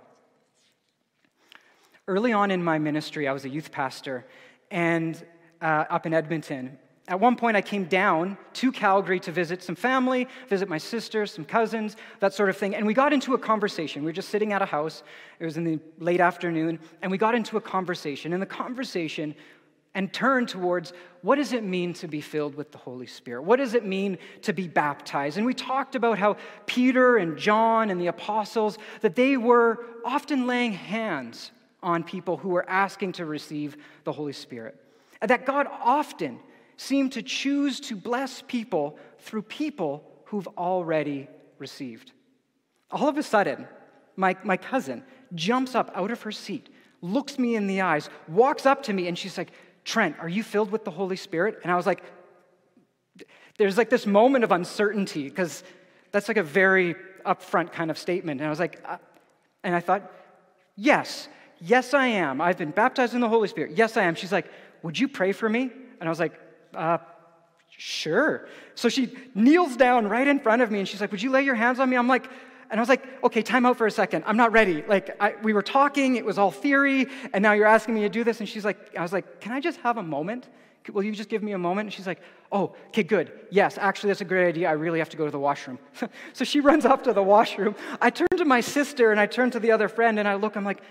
Early 2.08 2.34
on 2.34 2.51
in 2.51 2.63
my 2.63 2.79
ministry, 2.79 3.27
I 3.27 3.34
was 3.34 3.45
a 3.45 3.49
youth 3.49 3.71
pastor 3.71 4.25
and 4.69 5.23
uh, 5.63 5.86
up 5.89 6.06
in 6.06 6.13
Edmonton. 6.13 6.78
At 7.08 7.19
one 7.19 7.36
point, 7.36 7.58
I 7.58 7.62
came 7.62 7.86
down 7.86 8.38
to 8.54 8.71
Calgary 8.71 9.19
to 9.21 9.32
visit 9.32 9.62
some 9.62 9.76
family, 9.76 10.28
visit 10.47 10.69
my 10.69 10.78
sisters, 10.78 11.34
some 11.34 11.43
cousins, 11.43 11.97
that 12.19 12.34
sort 12.34 12.49
of 12.49 12.56
thing. 12.56 12.76
And 12.76 12.86
we 12.86 12.93
got 12.93 13.12
into 13.12 13.34
a 13.34 13.38
conversation. 13.38 14.04
We 14.04 14.08
were 14.08 14.13
just 14.13 14.30
sitting 14.30 14.54
at 14.54 14.62
a 14.62 14.65
house. 14.65 15.04
It 15.39 15.45
was 15.45 15.58
in 15.58 15.65
the 15.65 15.80
late 15.99 16.21
afternoon. 16.21 16.80
And 17.02 17.12
we 17.12 17.17
got 17.17 17.36
into 17.36 17.58
a 17.58 17.62
conversation. 17.62 18.32
And 18.32 18.41
the 18.41 18.47
conversation 18.47 19.36
and 19.95 20.12
turned 20.13 20.47
towards 20.47 20.93
what 21.21 21.36
does 21.36 21.52
it 21.52 21.63
mean 21.63 21.93
to 21.95 22.08
be 22.08 22.21
filled 22.21 22.56
with 22.56 22.71
the 22.71 22.78
Holy 22.78 23.06
Spirit? 23.06 23.43
What 23.43 23.58
does 23.58 23.73
it 23.73 23.86
mean 23.86 24.17
to 24.43 24.54
be 24.54 24.67
baptized? 24.67 25.38
And 25.38 25.45
we 25.45 25.54
talked 25.54 25.95
about 25.95 26.17
how 26.17 26.38
Peter 26.67 27.17
and 27.17 27.38
John 27.38 27.89
and 27.89 27.99
the 27.99 28.08
apostles, 28.08 28.78
that 29.02 29.15
they 29.15 29.38
were 29.38 29.86
often 30.06 30.47
laying 30.47 30.71
hands 30.71 31.52
on 31.84 32.04
people 32.04 32.38
who 32.38 32.49
were 32.49 32.67
asking 32.69 33.12
to 33.13 33.26
receive 33.26 33.76
the 34.06 34.12
Holy 34.12 34.34
Spirit. 34.34 34.83
That 35.23 35.45
God 35.45 35.67
often 35.81 36.39
seem 36.77 37.09
to 37.12 37.21
choose 37.21 37.79
to 37.81 37.95
bless 37.95 38.41
people 38.41 38.97
through 39.19 39.43
people 39.43 40.03
who've 40.25 40.47
already 40.57 41.27
received. 41.59 42.12
All 42.91 43.07
of 43.07 43.17
a 43.17 43.23
sudden, 43.23 43.67
my, 44.15 44.36
my 44.43 44.57
cousin 44.57 45.03
jumps 45.33 45.75
up 45.75 45.91
out 45.95 46.12
of 46.12 46.21
her 46.23 46.31
seat, 46.31 46.69
looks 47.01 47.39
me 47.39 47.55
in 47.55 47.67
the 47.67 47.81
eyes, 47.81 48.09
walks 48.27 48.65
up 48.65 48.83
to 48.83 48.93
me, 48.93 49.07
and 49.07 49.17
she's 49.17 49.38
like, 49.38 49.51
Trent, 49.83 50.15
are 50.19 50.29
you 50.29 50.43
filled 50.43 50.71
with 50.71 50.86
the 50.86 50.91
Holy 50.91 51.15
Spirit? 51.15 51.59
And 51.63 51.71
I 51.71 51.75
was 51.75 51.86
like, 51.86 52.03
there's 53.57 53.77
like 53.77 53.89
this 53.89 54.05
moment 54.05 54.43
of 54.43 54.51
uncertainty 54.51 55.29
because 55.29 55.63
that's 56.12 56.27
like 56.27 56.38
a 56.38 56.43
very 56.43 56.95
upfront 57.25 57.71
kind 57.71 57.91
of 57.91 57.97
statement. 57.97 58.41
And 58.41 58.47
I 58.47 58.49
was 58.49 58.59
like, 58.59 58.81
uh, 58.86 58.97
and 59.63 59.75
I 59.75 59.79
thought, 59.79 60.12
yes, 60.75 61.27
yes, 61.59 61.93
I 61.93 62.07
am. 62.07 62.41
I've 62.41 62.57
been 62.57 62.71
baptized 62.71 63.13
in 63.13 63.21
the 63.21 63.29
Holy 63.29 63.47
Spirit. 63.47 63.71
Yes, 63.75 63.97
I 63.97 64.03
am. 64.03 64.15
She's 64.15 64.31
like, 64.31 64.49
would 64.84 65.00
you 65.00 65.08
pray 65.08 65.32
for 65.32 65.50
me? 65.50 65.72
And 66.00 66.08
I 66.08 66.10
was 66.10 66.19
like, 66.19 66.39
uh, 66.76 67.00
sure. 67.78 68.48
So 68.76 68.89
she 68.89 69.15
kneels 69.34 69.76
down 69.76 70.08
right 70.08 70.28
in 70.28 70.39
front 70.39 70.62
of 70.62 70.69
me 70.69 70.80
and 70.80 70.88
she's 70.88 71.02
like, 71.02 71.12
Would 71.12 71.22
you 71.22 71.32
lay 71.32 71.43
your 71.43 71.56
hands 71.56 71.80
on 71.80 71.89
me? 71.89 71.96
I'm 71.96 72.08
like, 72.08 72.30
and 72.69 72.80
I 72.80 72.82
was 72.82 72.89
like, 72.89 73.04
okay, 73.24 73.43
time 73.43 73.67
out 73.67 73.78
for 73.78 73.86
a 73.86 73.91
second. 73.91 74.24
I'm 74.26 74.36
not 74.36 74.52
ready. 74.52 74.84
Like, 74.88 75.15
I, 75.22 75.36
we 75.43 75.54
were 75.54 75.62
talking, 75.62 76.15
it 76.15 76.26
was 76.26 76.39
all 76.39 76.50
theory, 76.50 77.06
and 77.32 77.43
now 77.43 77.54
you're 77.54 77.67
asking 77.67 77.93
me 77.93 78.02
to 78.02 78.10
do 78.10 78.24
this. 78.24 78.39
And 78.39 78.50
she's 78.50 78.65
like, 78.65 78.98
I 78.98 79.04
was 79.04 79.13
like, 79.13 79.41
can 79.41 79.52
I 79.52 79.60
just 79.60 79.80
have 79.82 79.98
a 79.98 80.02
moment? 80.02 80.50
Will 80.91 81.04
you 81.04 81.12
just 81.12 81.30
give 81.30 81.43
me 81.43 81.52
a 81.52 81.58
moment? 81.60 81.86
And 81.86 81.93
she's 81.93 82.08
like, 82.08 82.19
oh, 82.52 82.76
okay, 82.88 83.04
good. 83.04 83.32
Yes, 83.52 83.78
actually, 83.78 84.10
that's 84.10 84.22
a 84.22 84.26
great 84.26 84.48
idea. 84.48 84.69
I 84.69 84.72
really 84.72 84.98
have 84.98 85.10
to 85.10 85.17
go 85.17 85.26
to 85.26 85.30
the 85.30 85.39
washroom. 85.39 85.78
so 86.34 86.43
she 86.43 86.62
runs 86.62 86.84
off 86.84 87.04
to 87.04 87.13
the 87.13 87.22
washroom. 87.22 87.76
I 88.02 88.10
turn 88.10 88.28
to 88.38 88.46
my 88.46 88.62
sister 88.62 89.12
and 89.12 89.19
I 89.19 89.28
turn 89.28 89.52
to 89.52 89.60
the 89.60 89.72
other 89.72 89.88
friend 89.88 90.17
and 90.17 90.28
I 90.28 90.34
look, 90.34 90.56
I'm 90.56 90.65
like, 90.65 90.82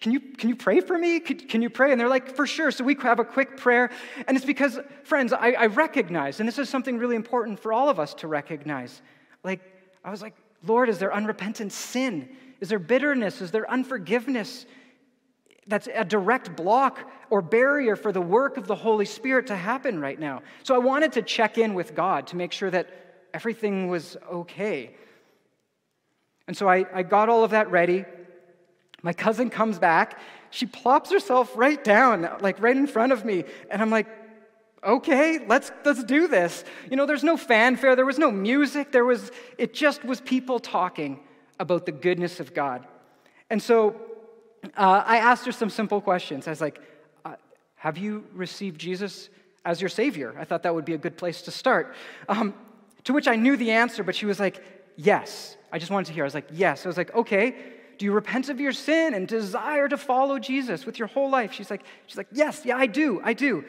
can 0.00 0.12
you, 0.12 0.20
can 0.20 0.48
you 0.48 0.56
pray 0.56 0.80
for 0.80 0.98
me? 0.98 1.20
Can, 1.20 1.38
can, 1.38 1.62
you 1.62 1.70
pray? 1.70 1.92
And 1.92 2.00
they're 2.00 2.08
like, 2.08 2.34
for 2.34 2.46
sure. 2.46 2.70
So 2.70 2.84
we 2.84 2.96
have 3.02 3.18
a 3.18 3.24
quick 3.24 3.56
prayer. 3.56 3.90
And 4.26 4.36
it's 4.36 4.46
because, 4.46 4.78
friends, 5.04 5.32
I, 5.32 5.52
I 5.52 5.66
recognize, 5.66 6.40
and 6.40 6.48
this 6.48 6.58
is 6.58 6.68
something 6.68 6.98
really 6.98 7.16
important 7.16 7.60
for 7.60 7.72
all 7.72 7.88
of 7.88 8.00
us 8.00 8.14
to 8.14 8.28
recognize. 8.28 9.02
Like, 9.44 9.60
I 10.04 10.10
was 10.10 10.22
like, 10.22 10.34
Lord, 10.66 10.88
is 10.88 10.98
there 10.98 11.12
unrepentant 11.14 11.72
sin? 11.72 12.28
Is 12.60 12.68
there 12.68 12.78
bitterness? 12.78 13.40
Is 13.40 13.50
there 13.50 13.70
unforgiveness? 13.70 14.66
That's 15.66 15.88
a 15.92 16.04
direct 16.04 16.56
block 16.56 17.10
or 17.30 17.40
barrier 17.40 17.94
for 17.94 18.12
the 18.12 18.20
work 18.20 18.56
of 18.56 18.66
the 18.66 18.74
Holy 18.74 19.04
Spirit 19.04 19.46
to 19.48 19.56
happen 19.56 20.00
right 20.00 20.18
now. 20.18 20.42
So 20.62 20.74
I 20.74 20.78
wanted 20.78 21.12
to 21.12 21.22
check 21.22 21.58
in 21.58 21.74
with 21.74 21.94
God 21.94 22.26
to 22.28 22.36
make 22.36 22.52
sure 22.52 22.70
that 22.70 22.88
everything 23.32 23.88
was 23.88 24.16
okay. 24.30 24.96
And 26.48 26.56
so 26.56 26.68
I, 26.68 26.84
I 26.92 27.02
got 27.02 27.28
all 27.28 27.44
of 27.44 27.52
that 27.52 27.70
ready. 27.70 28.04
My 29.02 29.12
cousin 29.12 29.50
comes 29.50 29.78
back 29.78 30.18
she 30.52 30.66
plops 30.66 31.10
herself 31.10 31.50
right 31.56 31.82
down, 31.82 32.28
like 32.40 32.60
right 32.60 32.76
in 32.76 32.86
front 32.86 33.10
of 33.10 33.24
me. 33.24 33.44
And 33.70 33.80
I'm 33.80 33.90
like, 33.90 34.06
okay, 34.84 35.38
let's, 35.46 35.72
let's 35.82 36.04
do 36.04 36.28
this. 36.28 36.62
You 36.90 36.96
know, 36.96 37.06
there's 37.06 37.24
no 37.24 37.38
fanfare, 37.38 37.96
there 37.96 38.04
was 38.04 38.18
no 38.18 38.30
music, 38.30 38.92
there 38.92 39.06
was, 39.06 39.32
it 39.56 39.72
just 39.72 40.04
was 40.04 40.20
people 40.20 40.60
talking 40.60 41.20
about 41.58 41.86
the 41.86 41.92
goodness 41.92 42.38
of 42.38 42.52
God. 42.52 42.86
And 43.48 43.62
so 43.62 43.96
uh, 44.76 45.02
I 45.06 45.16
asked 45.16 45.46
her 45.46 45.52
some 45.52 45.70
simple 45.70 46.02
questions. 46.02 46.46
I 46.46 46.50
was 46.50 46.60
like, 46.60 46.80
uh, 47.24 47.36
Have 47.76 47.96
you 47.96 48.24
received 48.34 48.78
Jesus 48.78 49.30
as 49.64 49.80
your 49.80 49.88
Savior? 49.88 50.34
I 50.38 50.44
thought 50.44 50.64
that 50.64 50.74
would 50.74 50.84
be 50.84 50.94
a 50.94 50.98
good 50.98 51.16
place 51.16 51.40
to 51.42 51.50
start. 51.50 51.94
Um, 52.28 52.52
to 53.04 53.14
which 53.14 53.26
I 53.26 53.36
knew 53.36 53.56
the 53.56 53.70
answer, 53.70 54.04
but 54.04 54.14
she 54.14 54.26
was 54.26 54.38
like, 54.38 54.62
Yes. 54.96 55.56
I 55.72 55.78
just 55.78 55.90
wanted 55.90 56.08
to 56.08 56.12
hear. 56.12 56.24
I 56.24 56.26
was 56.26 56.34
like, 56.34 56.48
Yes. 56.52 56.84
I 56.84 56.88
was 56.90 56.98
like, 56.98 57.14
Okay. 57.14 57.54
Do 57.98 58.04
you 58.04 58.12
repent 58.12 58.48
of 58.48 58.60
your 58.60 58.72
sin 58.72 59.14
and 59.14 59.28
desire 59.28 59.88
to 59.88 59.96
follow 59.96 60.38
Jesus 60.38 60.86
with 60.86 60.98
your 60.98 61.08
whole 61.08 61.30
life? 61.30 61.52
She's 61.52 61.70
like, 61.70 61.82
she's 62.06 62.16
like, 62.16 62.28
yes, 62.32 62.62
yeah, 62.64 62.76
I 62.76 62.86
do, 62.86 63.20
I 63.22 63.32
do. 63.32 63.64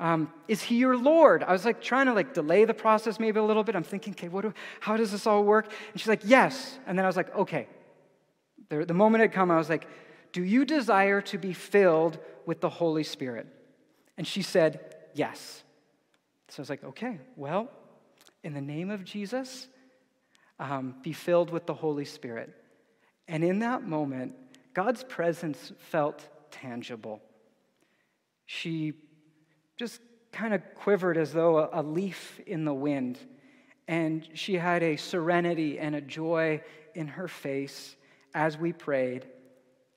Um, 0.00 0.32
is 0.46 0.62
he 0.62 0.76
your 0.76 0.96
Lord? 0.96 1.42
I 1.42 1.52
was 1.52 1.64
like 1.64 1.80
trying 1.80 2.06
to 2.06 2.12
like 2.12 2.32
delay 2.32 2.64
the 2.64 2.74
process 2.74 3.18
maybe 3.18 3.40
a 3.40 3.42
little 3.42 3.64
bit. 3.64 3.74
I'm 3.74 3.82
thinking, 3.82 4.12
okay, 4.12 4.28
what 4.28 4.42
do, 4.42 4.54
how 4.80 4.96
does 4.96 5.10
this 5.10 5.26
all 5.26 5.42
work? 5.42 5.72
And 5.92 6.00
she's 6.00 6.08
like, 6.08 6.22
yes. 6.24 6.78
And 6.86 6.96
then 6.96 7.04
I 7.04 7.08
was 7.08 7.16
like, 7.16 7.34
okay. 7.34 7.66
The, 8.68 8.84
the 8.84 8.94
moment 8.94 9.22
had 9.22 9.32
come, 9.32 9.50
I 9.50 9.56
was 9.56 9.68
like, 9.68 9.86
do 10.32 10.44
you 10.44 10.64
desire 10.64 11.20
to 11.22 11.38
be 11.38 11.52
filled 11.52 12.18
with 12.46 12.60
the 12.60 12.68
Holy 12.68 13.02
Spirit? 13.02 13.46
And 14.16 14.26
she 14.26 14.42
said, 14.42 14.94
yes. 15.14 15.62
So 16.48 16.60
I 16.60 16.62
was 16.62 16.70
like, 16.70 16.84
okay, 16.84 17.18
well, 17.36 17.70
in 18.44 18.54
the 18.54 18.60
name 18.60 18.90
of 18.90 19.04
Jesus, 19.04 19.68
um, 20.58 20.94
be 21.02 21.12
filled 21.12 21.50
with 21.50 21.66
the 21.66 21.74
Holy 21.74 22.04
Spirit. 22.04 22.54
And 23.28 23.44
in 23.44 23.58
that 23.58 23.86
moment, 23.86 24.34
God's 24.74 25.04
presence 25.04 25.72
felt 25.78 26.26
tangible. 26.50 27.20
She 28.46 28.94
just 29.76 30.00
kind 30.32 30.54
of 30.54 30.62
quivered 30.74 31.18
as 31.18 31.32
though 31.32 31.68
a, 31.72 31.82
leaf 31.82 32.40
in 32.46 32.64
the 32.64 32.74
wind. 32.74 33.18
And 33.86 34.26
she 34.34 34.54
had 34.54 34.82
a 34.82 34.96
serenity 34.96 35.78
and 35.78 35.94
a 35.94 36.00
joy 36.00 36.62
in 36.94 37.06
her 37.08 37.28
face 37.28 37.96
as 38.34 38.56
we 38.56 38.72
prayed. 38.72 39.26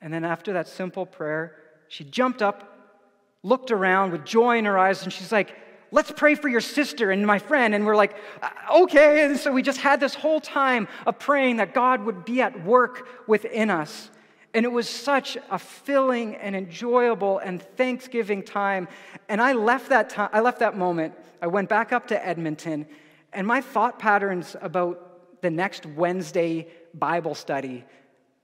And 0.01 0.13
then 0.13 0.25
after 0.25 0.53
that 0.53 0.67
simple 0.67 1.05
prayer, 1.05 1.55
she 1.87 2.03
jumped 2.03 2.41
up, 2.41 2.97
looked 3.43 3.71
around 3.71 4.11
with 4.11 4.25
joy 4.25 4.57
in 4.57 4.65
her 4.65 4.77
eyes, 4.77 5.03
and 5.03 5.11
she's 5.11 5.31
like, 5.31 5.55
Let's 5.91 6.11
pray 6.11 6.35
for 6.35 6.47
your 6.47 6.61
sister 6.61 7.11
and 7.11 7.27
my 7.27 7.37
friend. 7.37 7.75
And 7.75 7.85
we're 7.85 7.95
like, 7.95 8.15
uh, 8.41 8.49
Okay. 8.83 9.25
And 9.25 9.37
so 9.37 9.51
we 9.51 9.61
just 9.61 9.79
had 9.79 9.99
this 9.99 10.15
whole 10.15 10.39
time 10.39 10.87
of 11.05 11.19
praying 11.19 11.57
that 11.57 11.73
God 11.73 12.05
would 12.05 12.25
be 12.25 12.41
at 12.41 12.65
work 12.65 13.07
within 13.27 13.69
us. 13.69 14.09
And 14.53 14.65
it 14.65 14.71
was 14.71 14.89
such 14.89 15.37
a 15.49 15.57
filling 15.59 16.35
and 16.35 16.55
enjoyable 16.55 17.39
and 17.39 17.61
thanksgiving 17.61 18.43
time. 18.43 18.87
And 19.29 19.41
I 19.41 19.53
left 19.53 19.89
that 19.89 20.09
time, 20.09 20.29
I 20.33 20.41
left 20.41 20.59
that 20.59 20.77
moment. 20.77 21.13
I 21.41 21.47
went 21.47 21.69
back 21.69 21.91
up 21.91 22.07
to 22.09 22.25
Edmonton, 22.25 22.85
and 23.33 23.47
my 23.47 23.61
thought 23.61 23.97
patterns 23.97 24.55
about 24.61 25.41
the 25.41 25.49
next 25.49 25.87
Wednesday 25.87 26.67
Bible 26.93 27.33
study 27.33 27.83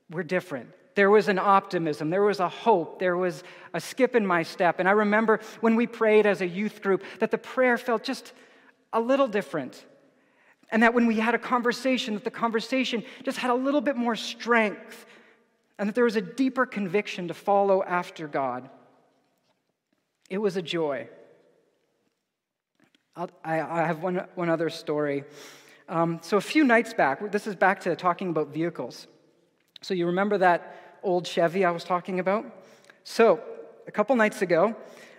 were 0.09 0.23
different. 0.23 0.69
There 0.97 1.11
was 1.11 1.27
an 1.27 1.37
optimism, 1.37 2.09
there 2.09 2.23
was 2.23 2.39
a 2.39 2.49
hope, 2.49 2.97
there 2.97 3.15
was 3.15 3.43
a 3.71 3.79
skip 3.79 4.15
in 4.15 4.25
my 4.25 4.41
step. 4.41 4.79
And 4.79 4.89
I 4.89 4.93
remember 4.93 5.39
when 5.61 5.75
we 5.75 5.85
prayed 5.85 6.25
as 6.25 6.41
a 6.41 6.47
youth 6.47 6.81
group 6.81 7.03
that 7.19 7.29
the 7.29 7.37
prayer 7.37 7.77
felt 7.77 8.01
just 8.01 8.33
a 8.91 8.99
little 8.99 9.27
different. 9.27 9.85
And 10.71 10.81
that 10.81 10.95
when 10.95 11.05
we 11.05 11.19
had 11.19 11.35
a 11.35 11.37
conversation, 11.37 12.15
that 12.15 12.23
the 12.23 12.31
conversation 12.31 13.03
just 13.21 13.37
had 13.37 13.51
a 13.51 13.53
little 13.53 13.79
bit 13.79 13.95
more 13.95 14.15
strength, 14.15 15.05
and 15.77 15.87
that 15.87 15.93
there 15.93 16.05
was 16.05 16.15
a 16.15 16.21
deeper 16.21 16.65
conviction 16.65 17.27
to 17.27 17.35
follow 17.35 17.83
after 17.83 18.27
God. 18.27 18.67
It 20.31 20.39
was 20.39 20.57
a 20.57 20.63
joy. 20.63 21.09
I'll, 23.15 23.29
I, 23.45 23.57
have 23.85 24.01
one, 24.01 24.25
one 24.33 24.49
other 24.49 24.71
story. 24.71 25.25
Um, 25.87 26.21
so, 26.23 26.37
a 26.37 26.41
few 26.41 26.63
nights 26.63 26.95
back, 26.95 27.31
this 27.31 27.45
is 27.45 27.55
back 27.55 27.81
to 27.81 27.95
talking 27.95 28.31
about 28.31 28.47
vehicles. 28.47 29.05
So, 29.83 29.93
you 29.93 30.07
remember 30.07 30.39
that 30.39 30.86
old 31.03 31.25
Chevy 31.25 31.65
I 31.65 31.71
was 31.71 31.83
talking 31.83 32.19
about. 32.19 32.45
So, 33.03 33.41
a 33.87 33.91
couple 33.91 34.15
nights 34.15 34.41
ago, 34.41 34.75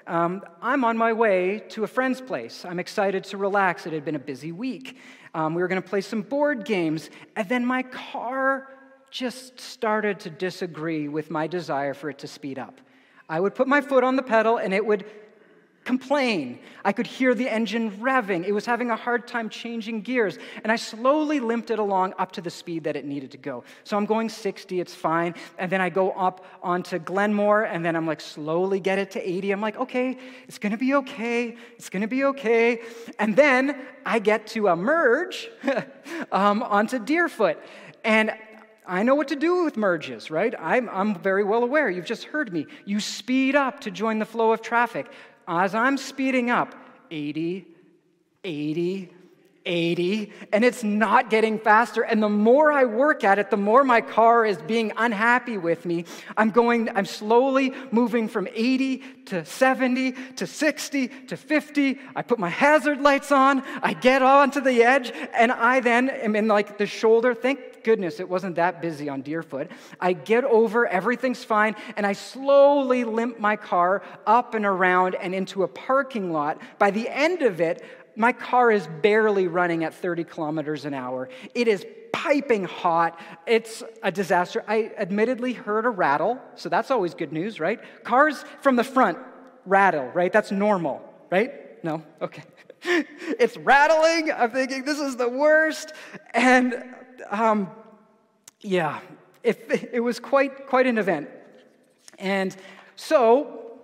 um, 0.06 0.42
I'm 0.62 0.84
on 0.84 0.96
my 0.96 1.12
way 1.12 1.62
to 1.70 1.84
a 1.84 1.86
friend's 1.86 2.20
place. 2.20 2.64
I'm 2.64 2.78
excited 2.78 3.24
to 3.24 3.36
relax. 3.36 3.86
It 3.86 3.92
had 3.92 4.04
been 4.04 4.14
a 4.14 4.18
busy 4.18 4.52
week. 4.52 4.98
Um, 5.34 5.54
we 5.54 5.62
were 5.62 5.68
going 5.68 5.82
to 5.82 5.88
play 5.88 6.00
some 6.00 6.22
board 6.22 6.64
games, 6.64 7.10
and 7.36 7.48
then 7.48 7.64
my 7.64 7.82
car 7.82 8.68
just 9.10 9.60
started 9.60 10.20
to 10.20 10.30
disagree 10.30 11.08
with 11.08 11.30
my 11.30 11.46
desire 11.46 11.94
for 11.94 12.10
it 12.10 12.18
to 12.20 12.26
speed 12.26 12.58
up. 12.58 12.80
I 13.28 13.40
would 13.40 13.54
put 13.54 13.68
my 13.68 13.80
foot 13.80 14.04
on 14.04 14.16
the 14.16 14.22
pedal, 14.22 14.56
and 14.56 14.72
it 14.72 14.84
would 14.84 15.04
complain. 15.88 16.58
I 16.84 16.92
could 16.92 17.06
hear 17.06 17.34
the 17.34 17.48
engine 17.48 17.90
revving. 17.92 18.44
It 18.44 18.52
was 18.52 18.66
having 18.66 18.90
a 18.90 18.96
hard 18.96 19.26
time 19.26 19.48
changing 19.48 20.02
gears. 20.02 20.38
And 20.62 20.70
I 20.70 20.76
slowly 20.76 21.40
limped 21.40 21.70
it 21.70 21.78
along 21.78 22.12
up 22.18 22.30
to 22.32 22.42
the 22.42 22.50
speed 22.50 22.84
that 22.84 22.94
it 22.94 23.06
needed 23.06 23.30
to 23.30 23.38
go. 23.38 23.64
So 23.84 23.96
I'm 23.96 24.04
going 24.04 24.28
60, 24.28 24.80
it's 24.80 24.94
fine. 24.94 25.34
And 25.56 25.72
then 25.72 25.80
I 25.80 25.88
go 25.88 26.10
up 26.10 26.44
onto 26.62 26.98
Glenmore, 26.98 27.62
and 27.64 27.82
then 27.82 27.96
I'm 27.96 28.06
like, 28.06 28.20
slowly 28.20 28.80
get 28.80 28.98
it 28.98 29.10
to 29.12 29.20
80. 29.26 29.50
I'm 29.50 29.62
like, 29.62 29.78
okay, 29.78 30.18
it's 30.46 30.58
gonna 30.58 30.76
be 30.76 30.92
okay. 30.92 31.56
It's 31.76 31.88
gonna 31.88 32.06
be 32.06 32.22
okay. 32.24 32.82
And 33.18 33.34
then 33.34 33.80
I 34.04 34.18
get 34.18 34.46
to 34.48 34.68
a 34.68 34.76
merge 34.76 35.48
um, 36.32 36.62
onto 36.62 36.98
Deerfoot. 36.98 37.56
And 38.04 38.34
I 38.90 39.02
know 39.02 39.14
what 39.14 39.28
to 39.28 39.36
do 39.36 39.64
with 39.64 39.76
merges, 39.76 40.30
right? 40.30 40.54
I'm, 40.58 40.88
I'm 40.88 41.14
very 41.14 41.44
well 41.44 41.62
aware. 41.62 41.90
You've 41.90 42.06
just 42.06 42.24
heard 42.24 42.50
me. 42.50 42.66
You 42.86 43.00
speed 43.00 43.54
up 43.54 43.80
to 43.80 43.90
join 43.90 44.18
the 44.18 44.24
flow 44.24 44.50
of 44.50 44.62
traffic 44.62 45.12
as 45.48 45.74
I'm 45.74 45.96
speeding 45.96 46.50
up 46.50 46.74
80, 47.10 47.66
80, 48.44 49.10
80, 49.68 50.32
and 50.52 50.64
it's 50.64 50.82
not 50.82 51.30
getting 51.30 51.58
faster. 51.58 52.02
And 52.02 52.22
the 52.22 52.28
more 52.28 52.72
I 52.72 52.84
work 52.84 53.22
at 53.22 53.38
it, 53.38 53.50
the 53.50 53.56
more 53.56 53.84
my 53.84 54.00
car 54.00 54.44
is 54.44 54.56
being 54.62 54.92
unhappy 54.96 55.58
with 55.58 55.84
me. 55.84 56.06
I'm 56.36 56.50
going, 56.50 56.88
I'm 56.96 57.04
slowly 57.04 57.74
moving 57.90 58.28
from 58.28 58.48
80 58.52 58.98
to 59.26 59.44
70 59.44 60.12
to 60.36 60.46
60 60.46 61.08
to 61.08 61.36
50. 61.36 61.98
I 62.16 62.22
put 62.22 62.38
my 62.38 62.48
hazard 62.48 63.00
lights 63.00 63.30
on, 63.30 63.62
I 63.82 63.92
get 63.92 64.22
onto 64.22 64.60
the 64.60 64.82
edge, 64.82 65.12
and 65.34 65.52
I 65.52 65.80
then 65.80 66.08
am 66.08 66.34
in 66.34 66.48
like 66.48 66.78
the 66.78 66.86
shoulder. 66.86 67.34
Goodness 67.84 68.20
it 68.20 68.28
wasn't 68.28 68.56
that 68.56 68.80
busy 68.82 69.08
on 69.08 69.22
Deerfoot. 69.22 69.70
I 70.00 70.12
get 70.12 70.44
over, 70.44 70.86
everything's 70.86 71.44
fine, 71.44 71.76
and 71.96 72.06
I 72.06 72.12
slowly 72.12 73.04
limp 73.04 73.38
my 73.38 73.56
car 73.56 74.02
up 74.26 74.54
and 74.54 74.64
around 74.64 75.14
and 75.14 75.34
into 75.34 75.62
a 75.62 75.68
parking 75.68 76.32
lot. 76.32 76.60
By 76.78 76.90
the 76.90 77.08
end 77.08 77.42
of 77.42 77.60
it, 77.60 77.82
my 78.16 78.32
car 78.32 78.70
is 78.70 78.88
barely 79.00 79.46
running 79.46 79.84
at 79.84 79.94
30 79.94 80.24
kilometers 80.24 80.84
an 80.84 80.94
hour. 80.94 81.28
It 81.54 81.68
is 81.68 81.86
piping 82.12 82.64
hot. 82.64 83.18
It's 83.46 83.82
a 84.02 84.10
disaster. 84.10 84.64
I 84.66 84.90
admittedly 84.98 85.52
heard 85.52 85.86
a 85.86 85.90
rattle, 85.90 86.40
so 86.56 86.68
that's 86.68 86.90
always 86.90 87.14
good 87.14 87.32
news, 87.32 87.60
right? 87.60 87.80
Cars 88.04 88.44
from 88.60 88.76
the 88.76 88.84
front 88.84 89.18
rattle, 89.64 90.10
right? 90.14 90.32
That's 90.32 90.50
normal, 90.50 91.02
right? 91.30 91.52
No? 91.84 92.02
Okay. 92.20 92.42
it's 92.82 93.56
rattling. 93.56 94.32
I'm 94.32 94.50
thinking, 94.50 94.84
this 94.84 94.98
is 94.98 95.16
the 95.16 95.28
worst. 95.28 95.92
And 96.34 96.82
um, 97.30 97.70
yeah, 98.60 99.00
it, 99.42 99.90
it 99.92 100.00
was 100.00 100.18
quite, 100.20 100.66
quite 100.66 100.86
an 100.86 100.98
event. 100.98 101.28
And 102.18 102.56
so 102.96 103.78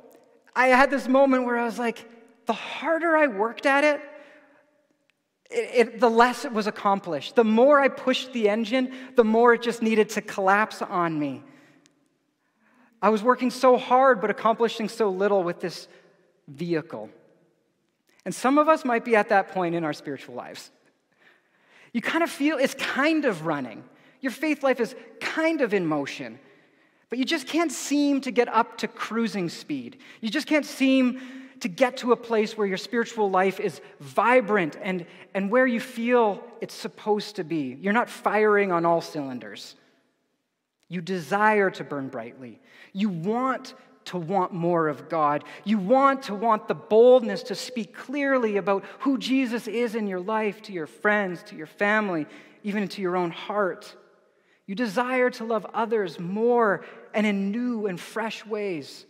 I 0.54 0.68
had 0.68 0.90
this 0.90 1.08
moment 1.08 1.44
where 1.44 1.58
I 1.58 1.64
was 1.64 1.78
like, 1.78 2.08
the 2.46 2.52
harder 2.52 3.16
I 3.16 3.26
worked 3.28 3.66
at 3.66 3.84
it, 3.84 4.00
it, 5.50 5.70
it, 5.74 6.00
the 6.00 6.10
less 6.10 6.44
it 6.44 6.52
was 6.52 6.66
accomplished. 6.66 7.36
The 7.36 7.44
more 7.44 7.80
I 7.80 7.88
pushed 7.88 8.32
the 8.32 8.48
engine, 8.48 8.92
the 9.14 9.24
more 9.24 9.54
it 9.54 9.62
just 9.62 9.82
needed 9.82 10.10
to 10.10 10.20
collapse 10.20 10.82
on 10.82 11.18
me. 11.18 11.42
I 13.00 13.10
was 13.10 13.22
working 13.22 13.50
so 13.50 13.76
hard, 13.76 14.20
but 14.20 14.30
accomplishing 14.30 14.88
so 14.88 15.10
little 15.10 15.42
with 15.42 15.60
this 15.60 15.88
vehicle. 16.48 17.10
And 18.24 18.34
some 18.34 18.58
of 18.58 18.68
us 18.68 18.84
might 18.84 19.04
be 19.04 19.14
at 19.16 19.28
that 19.28 19.48
point 19.48 19.74
in 19.74 19.84
our 19.84 19.92
spiritual 19.92 20.34
lives. 20.34 20.70
You 21.94 22.02
kind 22.02 22.22
of 22.22 22.28
feel 22.28 22.58
it's 22.58 22.74
kind 22.74 23.24
of 23.24 23.46
running. 23.46 23.84
Your 24.20 24.32
faith 24.32 24.62
life 24.62 24.80
is 24.80 24.94
kind 25.20 25.62
of 25.62 25.72
in 25.72 25.86
motion, 25.86 26.38
but 27.08 27.18
you 27.18 27.24
just 27.24 27.46
can't 27.46 27.72
seem 27.72 28.20
to 28.22 28.30
get 28.30 28.48
up 28.48 28.76
to 28.78 28.88
cruising 28.88 29.48
speed. 29.48 29.98
You 30.20 30.28
just 30.28 30.46
can't 30.46 30.66
seem 30.66 31.20
to 31.60 31.68
get 31.68 31.98
to 31.98 32.12
a 32.12 32.16
place 32.16 32.58
where 32.58 32.66
your 32.66 32.76
spiritual 32.76 33.30
life 33.30 33.60
is 33.60 33.80
vibrant 34.00 34.76
and, 34.82 35.06
and 35.34 35.50
where 35.50 35.66
you 35.66 35.80
feel 35.80 36.42
it's 36.60 36.74
supposed 36.74 37.36
to 37.36 37.44
be. 37.44 37.78
You're 37.80 37.92
not 37.92 38.10
firing 38.10 38.72
on 38.72 38.84
all 38.84 39.00
cylinders. 39.00 39.76
You 40.88 41.00
desire 41.00 41.70
to 41.70 41.84
burn 41.84 42.08
brightly. 42.08 42.60
You 42.92 43.08
want 43.08 43.74
to 44.06 44.18
want 44.18 44.52
more 44.52 44.88
of 44.88 45.08
God. 45.08 45.44
You 45.64 45.78
want 45.78 46.24
to 46.24 46.34
want 46.34 46.68
the 46.68 46.74
boldness 46.74 47.42
to 47.44 47.54
speak 47.54 47.94
clearly 47.94 48.56
about 48.56 48.84
who 49.00 49.18
Jesus 49.18 49.66
is 49.66 49.94
in 49.94 50.06
your 50.06 50.20
life 50.20 50.62
to 50.62 50.72
your 50.72 50.86
friends, 50.86 51.42
to 51.44 51.56
your 51.56 51.66
family, 51.66 52.26
even 52.62 52.88
to 52.88 53.02
your 53.02 53.16
own 53.16 53.30
heart. 53.30 53.94
You 54.66 54.74
desire 54.74 55.30
to 55.30 55.44
love 55.44 55.66
others 55.74 56.18
more 56.18 56.84
and 57.12 57.26
in 57.26 57.50
new 57.50 57.86
and 57.86 58.00
fresh 58.00 58.44
ways. 58.46 59.04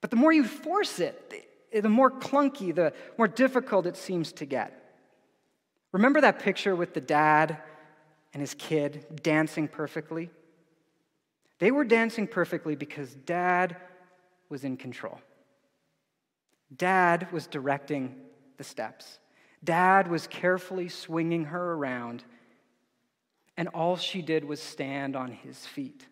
But 0.00 0.10
the 0.10 0.16
more 0.16 0.32
you 0.32 0.44
force 0.44 1.00
it, 1.00 1.48
the 1.72 1.88
more 1.88 2.10
clunky, 2.10 2.74
the 2.74 2.92
more 3.18 3.28
difficult 3.28 3.86
it 3.86 3.96
seems 3.96 4.32
to 4.32 4.44
get. 4.44 4.80
Remember 5.92 6.20
that 6.20 6.40
picture 6.40 6.74
with 6.74 6.94
the 6.94 7.00
dad 7.00 7.58
and 8.32 8.40
his 8.40 8.54
kid 8.54 9.22
dancing 9.22 9.68
perfectly? 9.68 10.30
They 11.60 11.70
were 11.70 11.84
dancing 11.84 12.26
perfectly 12.26 12.74
because 12.74 13.14
dad 13.14 13.76
was 14.48 14.64
in 14.64 14.76
control. 14.76 15.20
Dad 16.76 17.30
was 17.32 17.46
directing 17.46 18.14
the 18.56 18.64
steps. 18.64 19.18
Dad 19.62 20.10
was 20.10 20.26
carefully 20.26 20.88
swinging 20.88 21.46
her 21.46 21.72
around, 21.72 22.24
and 23.56 23.68
all 23.68 23.96
she 23.96 24.22
did 24.22 24.44
was 24.44 24.60
stand 24.60 25.16
on 25.16 25.32
his 25.32 25.66
feet. 25.66 26.06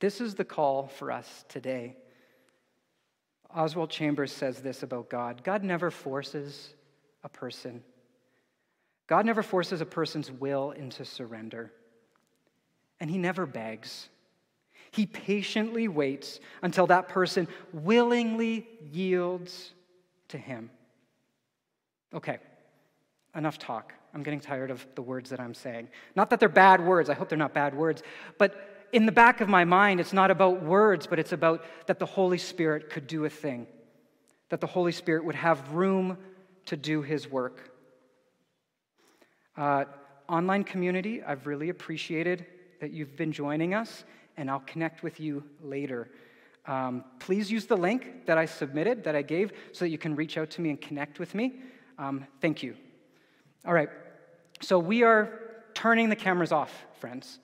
This 0.00 0.20
is 0.20 0.34
the 0.34 0.44
call 0.44 0.88
for 0.88 1.12
us 1.12 1.44
today. 1.48 1.96
Oswald 3.54 3.90
Chambers 3.90 4.32
says 4.32 4.60
this 4.60 4.82
about 4.82 5.10
God 5.10 5.44
God 5.44 5.62
never 5.62 5.90
forces 5.90 6.74
a 7.22 7.28
person, 7.28 7.82
God 9.06 9.26
never 9.26 9.42
forces 9.42 9.80
a 9.80 9.86
person's 9.86 10.30
will 10.30 10.70
into 10.72 11.04
surrender, 11.04 11.72
and 12.98 13.10
He 13.10 13.18
never 13.18 13.46
begs. 13.46 14.08
He 14.92 15.06
patiently 15.06 15.88
waits 15.88 16.38
until 16.62 16.86
that 16.86 17.08
person 17.08 17.48
willingly 17.72 18.68
yields 18.92 19.72
to 20.28 20.38
Him. 20.38 20.70
Okay, 22.14 22.38
enough 23.34 23.58
talk. 23.58 23.94
I'm 24.14 24.22
getting 24.22 24.40
tired 24.40 24.70
of 24.70 24.86
the 24.94 25.02
words 25.02 25.30
that 25.30 25.40
I'm 25.40 25.54
saying. 25.54 25.88
Not 26.14 26.30
that 26.30 26.40
they're 26.40 26.48
bad 26.50 26.84
words, 26.84 27.08
I 27.08 27.14
hope 27.14 27.30
they're 27.30 27.38
not 27.38 27.54
bad 27.54 27.74
words, 27.74 28.02
but 28.38 28.86
in 28.92 29.06
the 29.06 29.12
back 29.12 29.40
of 29.40 29.48
my 29.48 29.64
mind, 29.64 30.00
it's 30.00 30.12
not 30.12 30.30
about 30.30 30.62
words, 30.62 31.06
but 31.06 31.18
it's 31.18 31.32
about 31.32 31.64
that 31.86 31.98
the 31.98 32.06
Holy 32.06 32.36
Spirit 32.36 32.90
could 32.90 33.06
do 33.06 33.24
a 33.24 33.30
thing, 33.30 33.66
that 34.50 34.60
the 34.60 34.66
Holy 34.66 34.92
Spirit 34.92 35.24
would 35.24 35.34
have 35.34 35.72
room 35.72 36.18
to 36.66 36.76
do 36.76 37.00
his 37.00 37.26
work. 37.26 37.72
Uh, 39.56 39.86
online 40.28 40.64
community, 40.64 41.22
I've 41.22 41.46
really 41.46 41.70
appreciated 41.70 42.44
that 42.80 42.90
you've 42.90 43.16
been 43.16 43.32
joining 43.32 43.72
us, 43.72 44.04
and 44.36 44.50
I'll 44.50 44.60
connect 44.60 45.02
with 45.02 45.20
you 45.20 45.44
later. 45.62 46.10
Um, 46.66 47.04
please 47.18 47.50
use 47.50 47.66
the 47.66 47.76
link 47.76 48.26
that 48.26 48.38
I 48.38 48.46
submitted, 48.46 49.04
that 49.04 49.16
I 49.16 49.22
gave, 49.22 49.52
so 49.72 49.84
that 49.84 49.90
you 49.90 49.98
can 49.98 50.14
reach 50.14 50.38
out 50.38 50.50
to 50.50 50.60
me 50.60 50.70
and 50.70 50.80
connect 50.80 51.18
with 51.18 51.34
me. 51.34 51.54
Um, 51.98 52.26
thank 52.40 52.62
you. 52.62 52.76
All 53.66 53.74
right, 53.74 53.88
so 54.60 54.78
we 54.78 55.02
are 55.02 55.40
turning 55.74 56.08
the 56.08 56.16
cameras 56.16 56.52
off, 56.52 56.72
friends. 57.00 57.38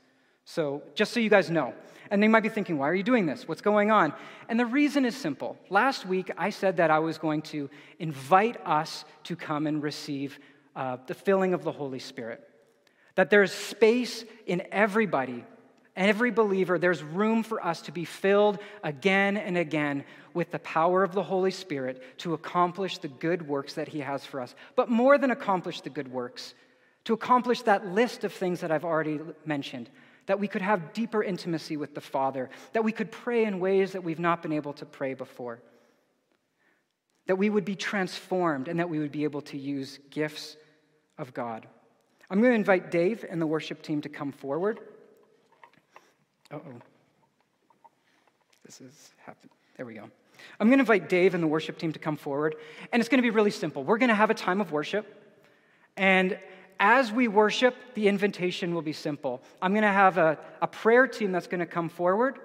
So, 0.44 0.82
just 0.94 1.12
so 1.12 1.20
you 1.20 1.28
guys 1.28 1.50
know. 1.50 1.74
And 2.10 2.22
they 2.22 2.28
might 2.28 2.42
be 2.42 2.48
thinking, 2.48 2.78
why 2.78 2.88
are 2.88 2.94
you 2.94 3.02
doing 3.02 3.26
this? 3.26 3.46
What's 3.46 3.60
going 3.60 3.90
on? 3.90 4.14
And 4.48 4.58
the 4.58 4.64
reason 4.64 5.04
is 5.04 5.14
simple. 5.14 5.58
Last 5.68 6.06
week, 6.06 6.30
I 6.38 6.50
said 6.50 6.78
that 6.78 6.90
I 6.90 7.00
was 7.00 7.18
going 7.18 7.42
to 7.42 7.68
invite 7.98 8.56
us 8.66 9.04
to 9.24 9.36
come 9.36 9.66
and 9.66 9.82
receive 9.82 10.38
uh, 10.74 10.96
the 11.06 11.12
filling 11.12 11.52
of 11.52 11.64
the 11.64 11.72
Holy 11.72 11.98
Spirit. 11.98 12.48
That 13.16 13.30
there's 13.30 13.52
space 13.52 14.24
in 14.46 14.62
everybody, 14.72 15.44
every 15.98 16.30
believer, 16.30 16.78
there's 16.78 17.02
room 17.02 17.42
for 17.42 17.62
us 17.64 17.82
to 17.82 17.92
be 17.92 18.06
filled 18.06 18.58
again 18.82 19.36
and 19.36 19.58
again 19.58 20.04
with 20.32 20.50
the 20.50 20.58
power 20.60 21.02
of 21.02 21.12
the 21.12 21.22
Holy 21.22 21.50
Spirit 21.50 22.02
to 22.18 22.32
accomplish 22.32 22.98
the 22.98 23.08
good 23.08 23.46
works 23.46 23.74
that 23.74 23.88
He 23.88 24.00
has 24.00 24.24
for 24.24 24.40
us. 24.40 24.54
But 24.76 24.88
more 24.88 25.18
than 25.18 25.30
accomplish 25.30 25.82
the 25.82 25.90
good 25.90 26.08
works, 26.10 26.54
to 27.04 27.12
accomplish 27.12 27.62
that 27.62 27.86
list 27.86 28.24
of 28.24 28.32
things 28.32 28.60
that 28.60 28.70
I've 28.70 28.84
already 28.84 29.20
mentioned 29.44 29.90
that 30.26 30.38
we 30.38 30.46
could 30.46 30.60
have 30.60 30.92
deeper 30.92 31.22
intimacy 31.22 31.78
with 31.78 31.94
the 31.94 32.02
Father, 32.02 32.50
that 32.74 32.84
we 32.84 32.92
could 32.92 33.10
pray 33.10 33.44
in 33.44 33.60
ways 33.60 33.92
that 33.92 34.04
we've 34.04 34.18
not 34.18 34.42
been 34.42 34.52
able 34.52 34.74
to 34.74 34.84
pray 34.84 35.14
before, 35.14 35.58
that 37.26 37.36
we 37.36 37.48
would 37.48 37.64
be 37.64 37.74
transformed, 37.74 38.68
and 38.68 38.78
that 38.78 38.90
we 38.90 38.98
would 38.98 39.10
be 39.10 39.24
able 39.24 39.40
to 39.40 39.56
use 39.56 39.98
gifts 40.10 40.56
of 41.16 41.32
God. 41.32 41.66
I'm 42.30 42.40
going 42.40 42.52
to 42.52 42.58
invite 42.58 42.90
Dave 42.90 43.24
and 43.28 43.40
the 43.40 43.46
worship 43.46 43.80
team 43.80 44.02
to 44.02 44.10
come 44.10 44.32
forward. 44.32 44.80
Oh. 46.52 46.62
This 48.64 48.80
is 48.80 49.10
happening. 49.24 49.50
There 49.76 49.86
we 49.86 49.94
go. 49.94 50.10
I'm 50.60 50.68
going 50.68 50.78
to 50.78 50.82
invite 50.82 51.08
Dave 51.08 51.34
and 51.34 51.42
the 51.42 51.48
worship 51.48 51.78
team 51.78 51.92
to 51.92 51.98
come 51.98 52.16
forward, 52.16 52.56
and 52.92 53.00
it's 53.00 53.08
going 53.08 53.18
to 53.18 53.22
be 53.22 53.30
really 53.30 53.50
simple. 53.50 53.82
We're 53.84 53.98
going 53.98 54.08
to 54.08 54.14
have 54.14 54.30
a 54.30 54.34
time 54.34 54.60
of 54.60 54.72
worship, 54.72 55.06
and 55.96 56.38
as 56.80 57.10
we 57.10 57.28
worship, 57.28 57.74
the 57.94 58.08
invitation 58.08 58.74
will 58.74 58.82
be 58.82 58.92
simple. 58.92 59.42
I'm 59.60 59.72
going 59.72 59.82
to 59.82 59.88
have 59.88 60.16
a, 60.16 60.38
a 60.62 60.66
prayer 60.66 61.06
team 61.06 61.32
that's 61.32 61.48
going 61.48 61.60
to 61.60 61.66
come 61.66 61.88
forward, 61.88 62.38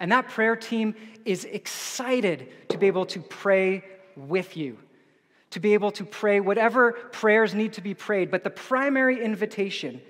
and 0.00 0.12
that 0.12 0.28
prayer 0.28 0.54
team 0.54 0.94
is 1.24 1.44
excited 1.44 2.68
to 2.68 2.78
be 2.78 2.86
able 2.86 3.06
to 3.06 3.20
pray 3.20 3.84
with 4.16 4.56
you, 4.56 4.78
to 5.50 5.60
be 5.60 5.74
able 5.74 5.90
to 5.92 6.04
pray 6.04 6.40
whatever 6.40 6.92
prayers 6.92 7.54
need 7.54 7.72
to 7.74 7.80
be 7.80 7.94
prayed. 7.94 8.30
But 8.30 8.44
the 8.44 8.50
primary 8.50 9.22
invitation 9.22 10.00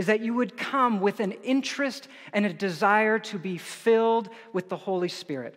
is 0.00 0.06
that 0.06 0.20
you 0.20 0.32
would 0.32 0.56
come 0.56 0.98
with 0.98 1.20
an 1.20 1.32
interest 1.44 2.08
and 2.32 2.46
a 2.46 2.52
desire 2.54 3.18
to 3.18 3.38
be 3.38 3.58
filled 3.58 4.30
with 4.50 4.70
the 4.70 4.76
Holy 4.78 5.10
Spirit. 5.10 5.54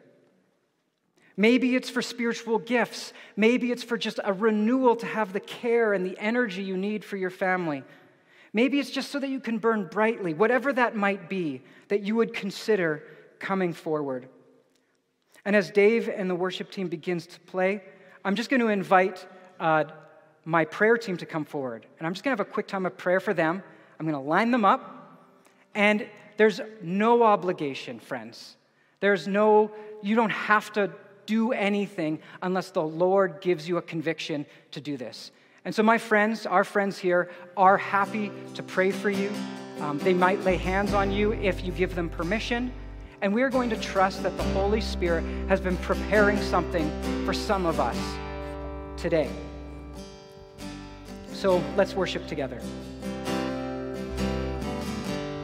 Maybe 1.37 1.77
it's 1.77 1.89
for 1.89 2.01
spiritual 2.01 2.59
gifts. 2.59 3.13
Maybe 3.37 3.71
it's 3.71 3.83
for 3.83 3.97
just 3.97 4.19
a 4.21 4.33
renewal 4.33 4.97
to 4.97 5.05
have 5.05 5.31
the 5.31 5.39
care 5.39 5.93
and 5.93 6.05
the 6.05 6.19
energy 6.19 6.61
you 6.61 6.75
need 6.75 7.05
for 7.05 7.15
your 7.15 7.29
family. 7.29 7.85
Maybe 8.51 8.81
it's 8.81 8.91
just 8.91 9.11
so 9.11 9.19
that 9.21 9.29
you 9.29 9.39
can 9.39 9.59
burn 9.59 9.87
brightly, 9.89 10.33
whatever 10.33 10.73
that 10.73 10.93
might 10.93 11.29
be, 11.29 11.61
that 11.87 12.01
you 12.01 12.17
would 12.17 12.33
consider 12.33 13.01
coming 13.39 13.71
forward. 13.71 14.27
And 15.45 15.55
as 15.55 15.71
Dave 15.71 16.09
and 16.09 16.29
the 16.29 16.35
worship 16.35 16.69
team 16.69 16.89
begins 16.89 17.27
to 17.27 17.39
play, 17.39 17.81
I'm 18.25 18.35
just 18.35 18.49
going 18.49 18.59
to 18.59 18.67
invite 18.67 19.25
uh, 19.57 19.85
my 20.43 20.65
prayer 20.65 20.97
team 20.97 21.15
to 21.15 21.25
come 21.25 21.45
forward. 21.45 21.85
And 21.97 22.05
I'm 22.05 22.13
just 22.13 22.25
going 22.25 22.35
to 22.35 22.41
have 22.41 22.45
a 22.45 22.51
quick 22.51 22.67
time 22.67 22.85
of 22.85 22.97
prayer 22.97 23.21
for 23.21 23.33
them. 23.33 23.63
I'm 24.03 24.09
going 24.11 24.21
to 24.21 24.29
line 24.29 24.51
them 24.51 24.65
up. 24.65 25.21
And 25.73 26.05
there's 26.35 26.59
no 26.81 27.23
obligation, 27.23 28.01
friends. 28.01 28.57
There's 28.99 29.29
no, 29.29 29.71
you 30.01 30.17
don't 30.17 30.29
have 30.29 30.73
to 30.73 30.91
do 31.25 31.53
anything 31.53 32.19
unless 32.41 32.71
the 32.71 32.83
Lord 32.83 33.39
gives 33.39 33.65
you 33.65 33.77
a 33.77 33.81
conviction 33.81 34.45
to 34.71 34.81
do 34.81 34.97
this. 34.97 35.31
And 35.63 35.73
so, 35.73 35.83
my 35.83 35.97
friends, 35.97 36.45
our 36.45 36.65
friends 36.65 36.97
here, 36.97 37.31
are 37.55 37.77
happy 37.77 38.29
to 38.55 38.63
pray 38.63 38.91
for 38.91 39.09
you. 39.09 39.31
Um, 39.79 39.99
they 39.99 40.13
might 40.13 40.43
lay 40.43 40.57
hands 40.57 40.93
on 40.93 41.09
you 41.09 41.31
if 41.31 41.63
you 41.63 41.71
give 41.71 41.95
them 41.95 42.09
permission. 42.09 42.73
And 43.21 43.33
we 43.33 43.41
are 43.41 43.49
going 43.49 43.69
to 43.69 43.77
trust 43.79 44.21
that 44.23 44.35
the 44.35 44.43
Holy 44.51 44.81
Spirit 44.81 45.23
has 45.47 45.61
been 45.61 45.77
preparing 45.77 46.41
something 46.41 46.91
for 47.23 47.33
some 47.33 47.65
of 47.65 47.79
us 47.79 47.97
today. 48.97 49.29
So 51.31 51.63
let's 51.77 51.93
worship 51.93 52.27
together. 52.27 52.59